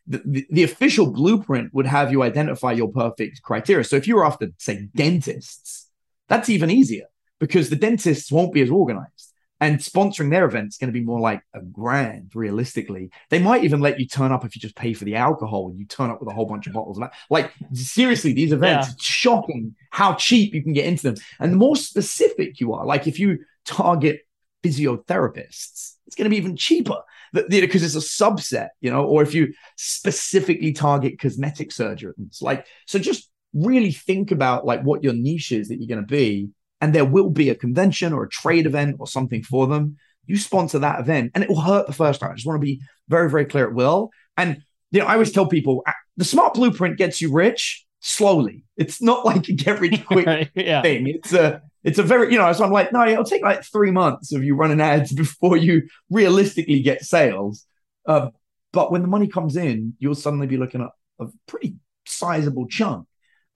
The, 0.07 0.23
the, 0.25 0.47
the, 0.51 0.63
official 0.63 1.11
blueprint 1.11 1.75
would 1.75 1.87
have 1.87 2.13
you 2.13 2.23
identify 2.23 2.73
your 2.73 2.93
perfect 2.93 3.43
criteria. 3.43 3.85
So 3.85 3.97
if 3.97 4.07
you're 4.07 4.25
after, 4.25 4.49
say, 4.57 4.89
dentists, 4.95 5.91
that's 6.29 6.49
even 6.49 6.71
easier 6.71 7.07
because 7.39 7.71
the 7.71 7.77
dentists 7.77 8.33
won't 8.33 8.53
be 8.53 8.63
as 8.63 8.71
organized. 8.71 9.29
And 9.61 9.79
sponsoring 9.81 10.31
their 10.31 10.45
event 10.45 10.69
is 10.69 10.77
going 10.77 10.93
to 10.93 10.99
be 10.99 11.05
more 11.05 11.19
like 11.19 11.43
a 11.53 11.61
grand 11.61 12.31
realistically. 12.35 13.11
They 13.29 13.41
might 13.41 13.65
even 13.65 13.81
let 13.81 13.99
you 13.99 14.07
turn 14.07 14.31
up 14.31 14.45
if 14.45 14.55
you 14.55 14.61
just 14.61 14.77
pay 14.77 14.93
for 14.93 15.05
the 15.05 15.17
alcohol 15.17 15.69
and 15.69 15.79
you 15.79 15.85
turn 15.85 16.11
up 16.11 16.21
with 16.21 16.29
a 16.29 16.33
whole 16.33 16.47
bunch 16.47 16.69
of 16.69 16.75
bottles 16.75 16.97
of 16.97 17.03
that 17.03 17.15
like 17.29 17.53
seriously 17.73 18.33
these 18.33 18.53
events 18.53 18.87
yeah. 18.87 18.93
it's 18.93 19.05
shocking 19.05 19.75
how 19.91 20.15
cheap 20.15 20.55
you 20.55 20.63
can 20.63 20.73
get 20.73 20.87
into 20.87 21.03
them. 21.03 21.17
And 21.41 21.53
the 21.53 21.57
more 21.57 21.75
specific 21.75 22.61
you 22.61 22.73
are 22.73 22.87
like 22.87 23.09
if 23.09 23.19
you 23.19 23.41
target 23.65 24.21
physiotherapists 24.63 25.95
it's 26.07 26.17
going 26.17 26.25
to 26.25 26.31
be 26.31 26.37
even 26.37 26.57
cheaper. 26.57 26.97
Because 27.33 27.83
it's 27.83 27.95
a 27.95 27.99
subset 27.99 28.69
you 28.81 28.91
know 28.91 29.05
or 29.05 29.23
if 29.23 29.35
you 29.35 29.53
specifically 29.77 30.73
target 30.73 31.19
cosmetic 31.19 31.73
surgeons 31.73 32.39
like 32.41 32.65
so 32.87 32.99
just 32.99 33.29
really 33.53 33.93
think 33.93 34.31
about 34.31 34.65
like 34.65 34.83
what 34.83 35.03
your 35.03 35.13
niche 35.13 35.53
is 35.53 35.69
that 35.69 35.77
you're 35.77 35.89
going 35.89 36.01
to 36.01 36.11
be 36.11 36.49
and 36.81 36.95
there 36.95 37.05
will 37.05 37.31
be 37.31 37.51
a 37.51 37.55
convention 37.55 38.13
or 38.13 38.25
a 38.25 38.29
trade 38.29 38.67
event 38.67 38.97
or 38.99 39.07
something 39.07 39.43
for 39.43 39.67
them, 39.67 39.97
you 40.27 40.37
sponsor 40.37 40.79
that 40.79 41.01
event 41.01 41.33
and 41.35 41.43
it 41.43 41.51
will 41.51 41.61
hurt 41.61 41.87
the 41.87 41.93
first 41.93 42.21
time. 42.21 42.31
I 42.31 42.35
just 42.35 42.47
want 42.47 42.61
to 42.61 42.65
be 42.65 42.81
very, 43.09 43.31
very 43.31 43.47
clear 43.47 43.65
it 43.65 43.75
will. 43.75 44.11
And 44.37 44.63
you 44.91 45.01
know, 45.01 45.07
I 45.07 45.15
always 45.15 45.33
tell 45.33 45.47
people 45.47 45.83
ah, 45.87 45.95
the 46.17 46.25
smart 46.25 46.55
blueprint 46.55 46.99
gets 46.99 47.21
you 47.21 47.33
rich 47.33 47.85
slowly. 48.01 48.65
It's 48.77 49.03
not 49.03 49.25
like 49.25 49.49
a 49.49 49.53
get 49.53 49.81
rich 49.81 50.05
quick 50.07 50.51
yeah. 50.55 50.83
thing. 50.83 51.09
It's 51.09 51.33
a 51.33 51.63
it's 51.85 51.99
a 51.99 52.03
very, 52.03 52.33
you 52.33 52.39
know, 52.39 52.53
so 52.53 52.65
I'm 52.65 52.73
like, 52.73 52.93
no, 52.93 53.07
it'll 53.07 53.25
take 53.25 53.43
like 53.43 53.65
three 53.65 53.91
months 53.91 54.33
of 54.33 54.45
you 54.45 54.55
running 54.55 54.81
ads 54.81 55.13
before 55.15 55.57
you 55.57 55.89
realistically 56.11 56.81
get 56.81 57.05
sales. 57.05 57.67
Uh, 58.07 58.31
but 58.73 58.93
when 58.93 59.03
the 59.03 59.09
money 59.09 59.29
comes 59.29 59.57
in, 59.57 59.95
you'll 59.99 60.15
suddenly 60.15 60.47
be 60.47 60.57
looking 60.57 60.83
at 60.83 60.91
a 61.19 61.29
pretty 61.47 61.77
sizable 62.07 62.67
chunk. 62.67 63.07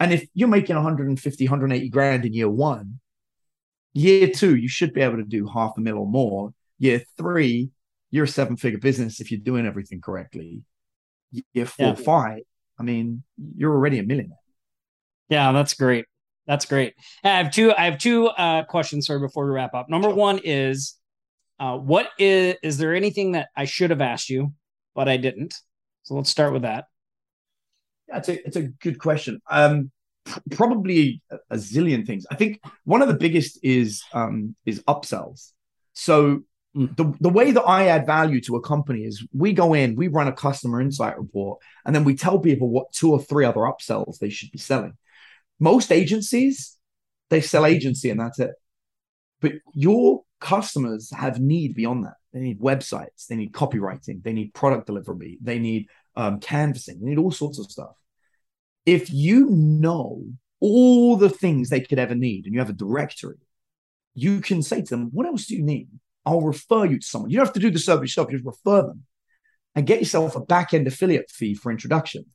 And 0.01 0.13
if 0.13 0.27
you're 0.35 0.49
making 0.49 0.77
150, 0.77 1.45
180 1.45 1.89
grand 1.91 2.25
in 2.25 2.33
year 2.33 2.49
one, 2.49 3.01
Year 3.95 4.29
two, 4.29 4.57
you 4.57 4.69
should 4.69 4.93
be 4.93 5.03
able 5.03 5.19
to 5.19 5.25
do 5.25 5.47
half 5.47 5.73
a 5.77 5.81
mil 5.81 5.99
or 5.99 6.07
more. 6.07 6.55
Year 6.79 7.03
three, 7.17 7.71
you're 8.11 8.25
a 8.25 8.29
seven 8.29 8.57
figure 8.57 8.79
business 8.79 9.21
if 9.21 9.31
you're 9.31 9.41
doing 9.41 9.67
everything 9.67 10.01
correctly. 10.01 10.63
Year 11.53 11.67
four, 11.67 11.89
yeah. 11.89 11.95
five, 11.95 12.43
I 12.79 12.83
mean, 12.83 13.23
you're 13.57 13.73
already 13.73 13.99
a 13.99 14.03
millionaire. 14.03 14.37
Yeah, 15.29 15.53
that's 15.53 15.75
great. 15.75 16.07
That's 16.47 16.67
great. 16.67 16.95
I 17.23 17.29
have 17.29 17.53
two. 17.53 17.73
I 17.73 17.85
have 17.85 17.99
two 17.99 18.27
uh, 18.27 18.65
questions, 18.65 19.07
sir, 19.07 19.19
before 19.19 19.47
we 19.47 19.53
wrap 19.53 19.75
up. 19.75 19.89
Number 19.89 20.11
one 20.11 20.41
is, 20.43 20.97
uh, 21.61 21.77
what 21.77 22.11
is 22.19 22.57
is 22.63 22.79
there 22.79 22.95
anything 22.95 23.33
that 23.33 23.49
I 23.57 23.65
should 23.65 23.91
have 23.91 24.01
asked 24.01 24.29
you, 24.29 24.53
but 24.95 25.09
I 25.09 25.17
didn't? 25.17 25.55
So 26.03 26.15
let's 26.15 26.31
start 26.31 26.53
with 26.53 26.63
that. 26.63 26.87
Yeah, 28.09 28.19
it's 28.19 28.29
a 28.29 28.47
it's 28.47 28.57
a 28.57 28.63
good 28.63 28.99
question. 28.99 29.41
Um, 29.49 29.91
probably 30.51 31.21
a, 31.51 31.57
zillion 31.57 32.07
things. 32.07 32.27
I 32.31 32.37
think 32.37 32.61
one 32.85 33.03
of 33.03 33.09
the 33.09 33.15
biggest 33.15 33.59
is 33.63 34.03
um, 34.13 34.55
is 34.67 34.83
upsells. 34.85 35.53
So 35.95 36.43
mm. 36.77 36.97
the, 36.97 37.13
the 37.21 37.29
way 37.29 37.51
that 37.53 37.63
I 37.63 37.89
add 37.89 38.07
value 38.07 38.41
to 38.43 38.57
a 38.57 38.63
company 38.63 39.05
is 39.05 39.27
we 39.33 39.53
go 39.53 39.75
in, 39.75 39.97
we 39.97 40.09
run 40.09 40.29
a 40.29 40.33
customer 40.33 40.81
insight 40.81 41.19
report, 41.19 41.61
and 41.85 41.95
then 41.95 42.05
we 42.05 42.15
tell 42.15 42.39
people 42.39 42.69
what 42.69 42.93
two 42.93 43.13
or 43.13 43.21
three 43.21 43.45
other 43.45 43.61
upsells 43.61 44.19
they 44.19 44.31
should 44.31 44.51
be 44.51 44.59
selling. 44.59 44.97
Most 45.59 45.93
agencies, 45.93 46.77
they 47.31 47.41
sell 47.41 47.67
agency 47.67 48.11
and 48.11 48.21
that's 48.21 48.39
it. 48.39 48.53
But 49.41 49.53
your 49.75 50.23
customers 50.41 51.11
have 51.11 51.41
need 51.41 51.75
beyond 51.75 52.05
that. 52.05 52.15
They 52.33 52.41
need 52.41 52.61
websites, 52.61 53.27
they 53.27 53.37
need 53.37 53.53
copywriting, 53.53 54.23
they 54.23 54.33
need 54.33 54.55
product 54.55 54.87
delivery, 54.87 55.39
they 55.43 55.59
need 55.59 55.89
um, 56.17 56.41
canvassing, 56.41 57.01
they 57.01 57.11
need 57.11 57.19
all 57.19 57.31
sorts 57.31 57.59
of 57.59 57.71
stuff 57.71 57.97
if 58.87 59.13
you 59.13 59.47
know 59.51 60.25
all 60.61 61.17
the 61.17 61.31
things 61.31 61.69
they 61.69 61.81
could 61.81 61.99
ever 61.99 62.15
need 62.15 62.45
and 62.45 62.55
you 62.55 62.61
have 62.61 62.71
a 62.71 62.75
directory, 62.75 63.37
you 64.15 64.41
can 64.41 64.63
say 64.63 64.83
to 64.83 64.91
them, 64.91 65.11
What 65.13 65.27
else 65.27 65.47
do 65.47 65.57
you 65.57 65.63
need? 65.63 65.89
I'll 66.25 66.41
refer 66.41 66.85
you 66.85 66.99
to 66.99 67.07
someone. 67.07 67.31
You 67.31 67.39
don't 67.39 67.47
have 67.47 67.55
to 67.55 67.61
do 67.61 67.71
the 67.71 67.79
service 67.79 68.11
yourself, 68.11 68.31
you 68.31 68.39
just 68.39 68.47
refer 68.47 68.83
them 68.83 69.05
and 69.75 69.87
get 69.87 69.99
yourself 69.99 70.37
a 70.37 70.41
back 70.41 70.75
end 70.75 70.87
affiliate 70.87 71.31
fee 71.31 71.55
for 71.55 71.73
introductions. 71.73 72.27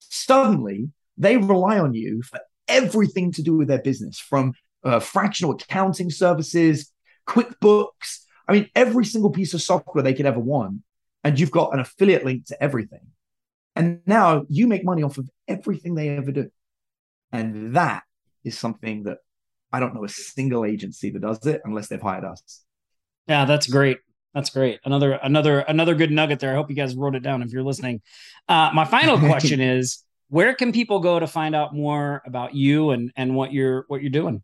Suddenly, 0.00 0.90
they 1.16 1.36
rely 1.36 1.78
on 1.78 1.94
you 1.94 2.22
for 2.22 2.40
everything 2.68 3.32
to 3.32 3.42
do 3.42 3.56
with 3.56 3.68
their 3.68 3.80
business 3.80 4.18
from 4.18 4.54
uh, 4.82 5.00
fractional 5.00 5.54
accounting 5.54 6.10
services, 6.10 6.92
QuickBooks. 7.26 8.20
I 8.48 8.52
mean, 8.52 8.68
every 8.74 9.04
single 9.04 9.30
piece 9.30 9.54
of 9.54 9.62
software 9.62 10.02
they 10.02 10.14
could 10.14 10.26
ever 10.26 10.40
want. 10.40 10.80
And 11.22 11.40
you've 11.40 11.50
got 11.50 11.72
an 11.72 11.80
affiliate 11.80 12.24
link 12.24 12.46
to 12.46 12.62
everything. 12.62 13.00
And 13.76 14.00
now 14.06 14.44
you 14.48 14.66
make 14.66 14.84
money 14.84 15.02
off 15.02 15.18
of 15.18 15.28
everything 15.48 15.94
they 15.94 16.10
ever 16.10 16.30
do. 16.30 16.50
And 17.32 17.74
that 17.74 18.04
is 18.44 18.58
something 18.58 19.04
that 19.04 19.18
I 19.72 19.80
don't 19.80 19.94
know 19.94 20.04
a 20.04 20.08
single 20.08 20.64
agency 20.64 21.10
that 21.10 21.22
does 21.22 21.44
it 21.46 21.60
unless 21.64 21.88
they've 21.88 22.00
hired 22.00 22.24
us. 22.24 22.64
Yeah, 23.26 23.44
that's 23.44 23.66
great. 23.66 23.98
That's 24.34 24.50
great. 24.50 24.80
Another 24.84 25.12
another 25.12 25.60
another 25.60 25.94
good 25.94 26.10
nugget 26.10 26.40
there. 26.40 26.52
I 26.52 26.54
hope 26.54 26.70
you 26.70 26.76
guys 26.76 26.94
wrote 26.94 27.14
it 27.14 27.22
down 27.22 27.42
if 27.42 27.52
you're 27.52 27.62
listening. 27.62 28.02
Uh, 28.48 28.70
my 28.74 28.84
final 28.84 29.18
question 29.18 29.60
is 29.76 30.04
where 30.28 30.54
can 30.54 30.72
people 30.72 31.00
go 31.00 31.18
to 31.18 31.26
find 31.26 31.54
out 31.54 31.74
more 31.74 32.22
about 32.26 32.54
you 32.54 32.90
and 32.90 33.12
and 33.16 33.34
what 33.34 33.52
you're 33.52 33.84
what 33.88 34.02
you're 34.02 34.10
doing? 34.10 34.42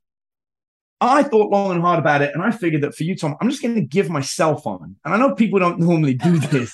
I 1.01 1.23
thought 1.23 1.51
long 1.51 1.73
and 1.73 1.81
hard 1.81 1.99
about 1.99 2.23
it, 2.23 2.35
and 2.35 2.43
I 2.43 2.51
figured 2.51 2.83
that 2.83 2.95
for 2.95 3.05
you, 3.05 3.17
Tom, 3.17 3.37
I'm 3.41 3.49
just 3.49 3.63
going 3.63 3.75
to 3.75 3.81
give 3.81 4.11
my 4.11 4.21
cell 4.21 4.57
phone. 4.57 4.97
And 5.05 5.15
I 5.15 5.17
know 5.17 5.35
people 5.35 5.59
don't 5.59 5.81
normally 5.81 6.15
do 6.15 6.39
this, 6.39 6.73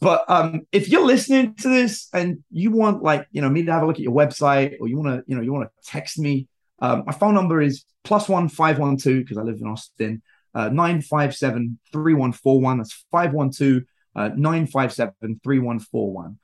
but 0.00 0.24
um, 0.28 0.62
if 0.72 0.88
you're 0.88 1.06
listening 1.06 1.54
to 1.56 1.68
this 1.68 2.08
and 2.12 2.44
you 2.50 2.70
want 2.70 3.02
like 3.02 3.26
you 3.30 3.40
know 3.40 3.48
me 3.48 3.64
to 3.64 3.72
have 3.72 3.82
a 3.82 3.86
look 3.86 3.96
at 3.96 4.02
your 4.02 4.14
website 4.14 4.76
or 4.80 4.88
you 4.88 4.98
want 4.98 5.08
to 5.08 5.24
you 5.26 5.36
know 5.36 5.42
you 5.42 5.52
want 5.52 5.68
to 5.68 5.90
text 5.90 6.18
me, 6.18 6.46
um, 6.80 7.04
my 7.06 7.12
phone 7.12 7.34
number 7.34 7.60
is 7.60 7.84
plus 8.04 8.28
one 8.28 8.48
five 8.48 8.78
one 8.78 8.96
two 8.96 9.20
because 9.20 9.38
I 9.38 9.42
live 9.42 9.60
in 9.60 9.66
Austin. 9.66 10.22
Uh, 10.54 10.70
957 10.70 11.78
3141. 11.92 12.78
That's 12.78 13.04
512 13.12 13.82
uh, 14.16 14.28
957 14.34 15.40
3141. 15.44 16.38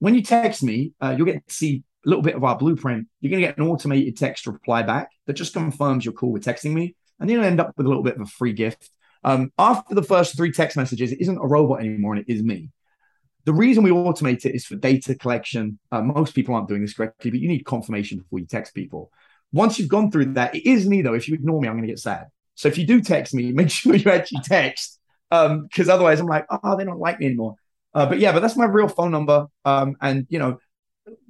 When 0.00 0.14
you 0.14 0.22
text 0.22 0.62
me, 0.62 0.92
uh, 1.00 1.14
you'll 1.16 1.26
get 1.26 1.46
to 1.46 1.54
see 1.54 1.84
a 2.04 2.08
little 2.08 2.22
bit 2.22 2.34
of 2.34 2.42
our 2.42 2.56
blueprint. 2.56 3.06
You're 3.20 3.30
going 3.30 3.42
to 3.42 3.48
get 3.48 3.58
an 3.58 3.68
automated 3.68 4.16
text 4.16 4.46
reply 4.46 4.82
back 4.82 5.10
that 5.26 5.34
just 5.34 5.52
confirms 5.52 6.04
you're 6.04 6.14
cool 6.14 6.32
with 6.32 6.44
texting 6.44 6.72
me. 6.72 6.96
And 7.20 7.30
you'll 7.30 7.44
end 7.44 7.60
up 7.60 7.74
with 7.76 7.84
a 7.84 7.88
little 7.88 8.02
bit 8.02 8.16
of 8.16 8.22
a 8.22 8.26
free 8.26 8.54
gift. 8.54 8.90
Um, 9.22 9.52
after 9.58 9.94
the 9.94 10.02
first 10.02 10.36
three 10.36 10.52
text 10.52 10.76
messages, 10.76 11.12
it 11.12 11.20
isn't 11.20 11.36
a 11.36 11.46
robot 11.46 11.80
anymore 11.80 12.14
and 12.14 12.24
it 12.26 12.32
is 12.32 12.42
me. 12.42 12.70
The 13.44 13.52
reason 13.52 13.82
we 13.82 13.90
automate 13.90 14.44
it 14.44 14.54
is 14.54 14.66
for 14.66 14.76
data 14.76 15.14
collection. 15.14 15.78
Uh, 15.90 16.02
most 16.02 16.34
people 16.34 16.54
aren't 16.54 16.68
doing 16.68 16.82
this 16.82 16.94
correctly, 16.94 17.30
but 17.30 17.40
you 17.40 17.48
need 17.48 17.64
confirmation 17.64 18.18
before 18.18 18.38
you 18.38 18.46
text 18.46 18.74
people. 18.74 19.10
Once 19.52 19.78
you've 19.78 19.88
gone 19.88 20.10
through 20.10 20.26
that, 20.34 20.54
it 20.54 20.68
is 20.68 20.86
me 20.86 21.02
though. 21.02 21.14
If 21.14 21.28
you 21.28 21.34
ignore 21.34 21.60
me, 21.60 21.68
I'm 21.68 21.74
going 21.74 21.86
to 21.86 21.92
get 21.92 21.98
sad. 21.98 22.26
So 22.54 22.68
if 22.68 22.76
you 22.78 22.86
do 22.86 23.00
text 23.00 23.34
me, 23.34 23.52
make 23.52 23.70
sure 23.70 23.94
you 23.94 24.10
actually 24.10 24.42
text, 24.42 24.98
because 25.30 25.88
um, 25.88 25.90
otherwise 25.90 26.20
I'm 26.20 26.26
like, 26.26 26.46
oh, 26.50 26.76
they 26.76 26.84
don't 26.84 27.00
like 27.00 27.18
me 27.20 27.26
anymore. 27.26 27.56
Uh, 27.94 28.06
but 28.06 28.18
yeah, 28.18 28.32
but 28.32 28.40
that's 28.40 28.56
my 28.56 28.66
real 28.66 28.88
phone 28.88 29.10
number. 29.10 29.46
Um, 29.64 29.96
and 30.00 30.26
you 30.28 30.38
know, 30.38 30.58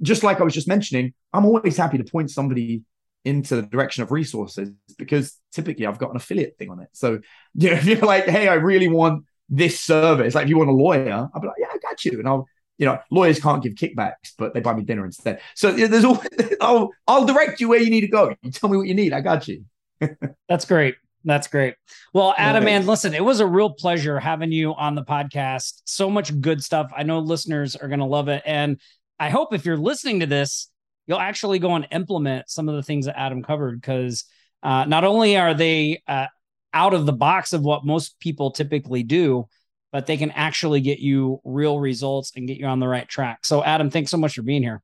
just 0.01 0.23
like 0.23 0.39
I 0.39 0.43
was 0.43 0.53
just 0.53 0.67
mentioning, 0.67 1.13
I'm 1.33 1.45
always 1.45 1.77
happy 1.77 1.97
to 1.97 2.03
point 2.03 2.29
somebody 2.29 2.83
into 3.23 3.55
the 3.55 3.61
direction 3.61 4.03
of 4.03 4.11
resources 4.11 4.71
because 4.97 5.37
typically 5.51 5.85
I've 5.85 5.99
got 5.99 6.09
an 6.09 6.15
affiliate 6.15 6.57
thing 6.57 6.69
on 6.69 6.79
it. 6.79 6.89
So 6.93 7.19
you 7.53 7.71
know, 7.71 7.77
if 7.77 7.85
you're 7.85 7.97
like, 7.99 8.25
hey, 8.25 8.47
I 8.47 8.55
really 8.55 8.87
want 8.87 9.25
this 9.49 9.79
service. 9.79 10.33
Like 10.33 10.43
if 10.43 10.49
you 10.49 10.57
want 10.57 10.69
a 10.69 10.73
lawyer, 10.73 11.29
I'll 11.33 11.41
be 11.41 11.47
like, 11.47 11.57
you. 12.05 12.19
And 12.19 12.27
I'll, 12.27 12.47
you 12.77 12.85
know, 12.85 12.99
lawyers 13.11 13.39
can't 13.39 13.61
give 13.61 13.73
kickbacks, 13.75 14.33
but 14.37 14.53
they 14.53 14.59
buy 14.59 14.73
me 14.73 14.83
dinner 14.83 15.05
instead. 15.05 15.41
So 15.55 15.71
there's 15.71 16.05
all 16.05 16.21
I'll 16.61 16.91
I'll 17.07 17.25
direct 17.25 17.61
you 17.61 17.69
where 17.69 17.79
you 17.79 17.89
need 17.89 18.01
to 18.01 18.07
go. 18.07 18.35
You 18.41 18.51
tell 18.51 18.69
me 18.69 18.77
what 18.77 18.87
you 18.87 18.95
need. 18.95 19.13
I 19.13 19.21
got 19.21 19.47
you. 19.47 19.65
That's 20.49 20.65
great. 20.65 20.95
That's 21.23 21.47
great. 21.47 21.75
Well, 22.13 22.33
Adam, 22.37 22.63
man, 22.63 22.87
listen, 22.87 23.13
it 23.13 23.23
was 23.23 23.41
a 23.41 23.45
real 23.45 23.69
pleasure 23.69 24.19
having 24.19 24.51
you 24.51 24.73
on 24.73 24.95
the 24.95 25.03
podcast. 25.03 25.81
So 25.85 26.09
much 26.09 26.39
good 26.41 26.63
stuff. 26.63 26.91
I 26.95 27.03
know 27.03 27.19
listeners 27.19 27.75
are 27.75 27.87
going 27.87 27.99
to 27.99 28.05
love 28.05 28.27
it. 28.27 28.41
And 28.43 28.79
I 29.19 29.29
hope 29.29 29.53
if 29.53 29.63
you're 29.63 29.77
listening 29.77 30.21
to 30.21 30.25
this, 30.25 30.69
you'll 31.05 31.19
actually 31.19 31.59
go 31.59 31.75
and 31.75 31.87
implement 31.91 32.49
some 32.49 32.67
of 32.69 32.75
the 32.75 32.81
things 32.81 33.05
that 33.05 33.19
Adam 33.19 33.43
covered 33.43 33.79
because 33.79 34.25
uh, 34.63 34.85
not 34.85 35.03
only 35.03 35.37
are 35.37 35.53
they 35.53 36.01
uh, 36.07 36.27
out 36.73 36.93
of 36.93 37.05
the 37.05 37.13
box 37.13 37.53
of 37.53 37.61
what 37.61 37.85
most 37.85 38.19
people 38.19 38.51
typically 38.51 39.03
do, 39.03 39.47
but 39.91 40.05
they 40.05 40.17
can 40.17 40.31
actually 40.31 40.81
get 40.81 40.99
you 40.99 41.41
real 41.43 41.79
results 41.79 42.31
and 42.35 42.47
get 42.47 42.57
you 42.57 42.65
on 42.65 42.79
the 42.79 42.87
right 42.87 43.07
track. 43.07 43.45
So, 43.45 43.63
Adam, 43.63 43.89
thanks 43.89 44.11
so 44.11 44.17
much 44.17 44.35
for 44.35 44.41
being 44.41 44.63
here. 44.63 44.81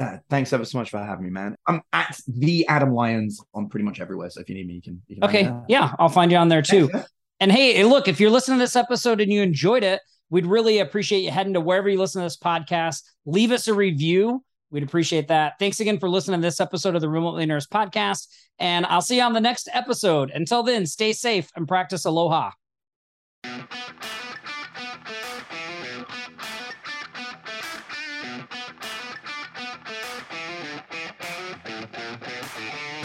Uh, 0.00 0.18
thanks 0.30 0.52
ever 0.52 0.64
so 0.64 0.78
much 0.78 0.90
for 0.90 0.98
having 0.98 1.24
me, 1.24 1.30
man. 1.30 1.54
I'm 1.66 1.82
at 1.92 2.18
the 2.26 2.66
Adam 2.66 2.92
Lyons 2.92 3.40
on 3.54 3.68
pretty 3.68 3.84
much 3.84 4.00
everywhere. 4.00 4.30
So 4.30 4.40
if 4.40 4.48
you 4.48 4.54
need 4.54 4.66
me, 4.66 4.74
you 4.74 4.82
can. 4.82 5.02
You 5.06 5.16
can 5.16 5.24
okay, 5.24 5.52
yeah, 5.68 5.94
I'll 5.98 6.08
find 6.08 6.32
you 6.32 6.38
on 6.38 6.48
there 6.48 6.62
too. 6.62 6.90
and 7.40 7.52
hey, 7.52 7.84
look, 7.84 8.08
if 8.08 8.18
you're 8.18 8.30
listening 8.30 8.58
to 8.58 8.64
this 8.64 8.76
episode 8.76 9.20
and 9.20 9.32
you 9.32 9.42
enjoyed 9.42 9.84
it, 9.84 10.00
we'd 10.30 10.46
really 10.46 10.78
appreciate 10.78 11.20
you 11.20 11.30
heading 11.30 11.54
to 11.54 11.60
wherever 11.60 11.88
you 11.88 11.98
listen 11.98 12.20
to 12.20 12.26
this 12.26 12.38
podcast. 12.38 13.02
Leave 13.26 13.52
us 13.52 13.68
a 13.68 13.74
review. 13.74 14.42
We'd 14.70 14.82
appreciate 14.82 15.28
that. 15.28 15.58
Thanks 15.58 15.78
again 15.80 15.98
for 15.98 16.08
listening 16.08 16.40
to 16.40 16.46
this 16.46 16.60
episode 16.60 16.94
of 16.94 17.02
the 17.02 17.08
Remote 17.08 17.32
Millionaires 17.32 17.66
podcast. 17.66 18.26
And 18.58 18.86
I'll 18.86 19.02
see 19.02 19.16
you 19.16 19.22
on 19.22 19.34
the 19.34 19.40
next 19.40 19.68
episode. 19.72 20.30
Until 20.34 20.62
then, 20.62 20.86
stay 20.86 21.12
safe 21.12 21.50
and 21.54 21.68
practice 21.68 22.06
aloha. 22.06 22.52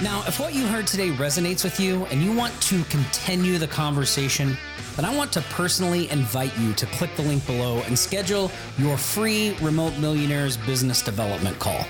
Now, 0.02 0.24
if 0.28 0.40
what 0.40 0.54
you 0.54 0.68
heard 0.68 0.86
today 0.86 1.10
resonates 1.10 1.64
with 1.64 1.80
you 1.80 2.06
and 2.06 2.22
you 2.22 2.32
want 2.32 2.54
to 2.62 2.84
continue 2.84 3.58
the 3.58 3.68
conversation, 3.68 4.56
then 4.96 5.06
I 5.06 5.16
want 5.16 5.34
to 5.34 5.42
personally 5.42 6.08
invite 6.12 6.56
you 6.60 6.74
to 6.74 6.86
click 6.88 7.16
the 7.16 7.24
link 7.24 7.44
below 7.48 7.82
and 7.88 7.98
schedule 7.98 8.52
your 8.78 8.96
free 8.96 9.58
Remote 9.60 9.98
Millionaires 9.98 10.56
Business 10.56 11.02
Development 11.02 11.58
Call, 11.58 11.84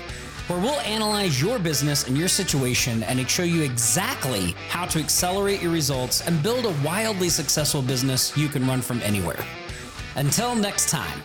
where 0.46 0.58
we'll 0.58 0.80
analyze 0.80 1.42
your 1.42 1.58
business 1.58 2.08
and 2.08 2.16
your 2.16 2.28
situation 2.28 3.02
and 3.02 3.28
show 3.28 3.42
you 3.42 3.62
exactly 3.62 4.52
how 4.70 4.86
to 4.86 4.98
accelerate 4.98 5.60
your 5.60 5.72
results 5.72 6.26
and 6.26 6.42
build 6.42 6.64
a 6.64 6.74
wildly 6.82 7.28
successful 7.28 7.82
business 7.82 8.34
you 8.38 8.48
can 8.48 8.66
run 8.66 8.80
from 8.80 9.02
anywhere. 9.02 9.44
Until 10.16 10.54
next 10.54 10.88
time. 10.88 11.22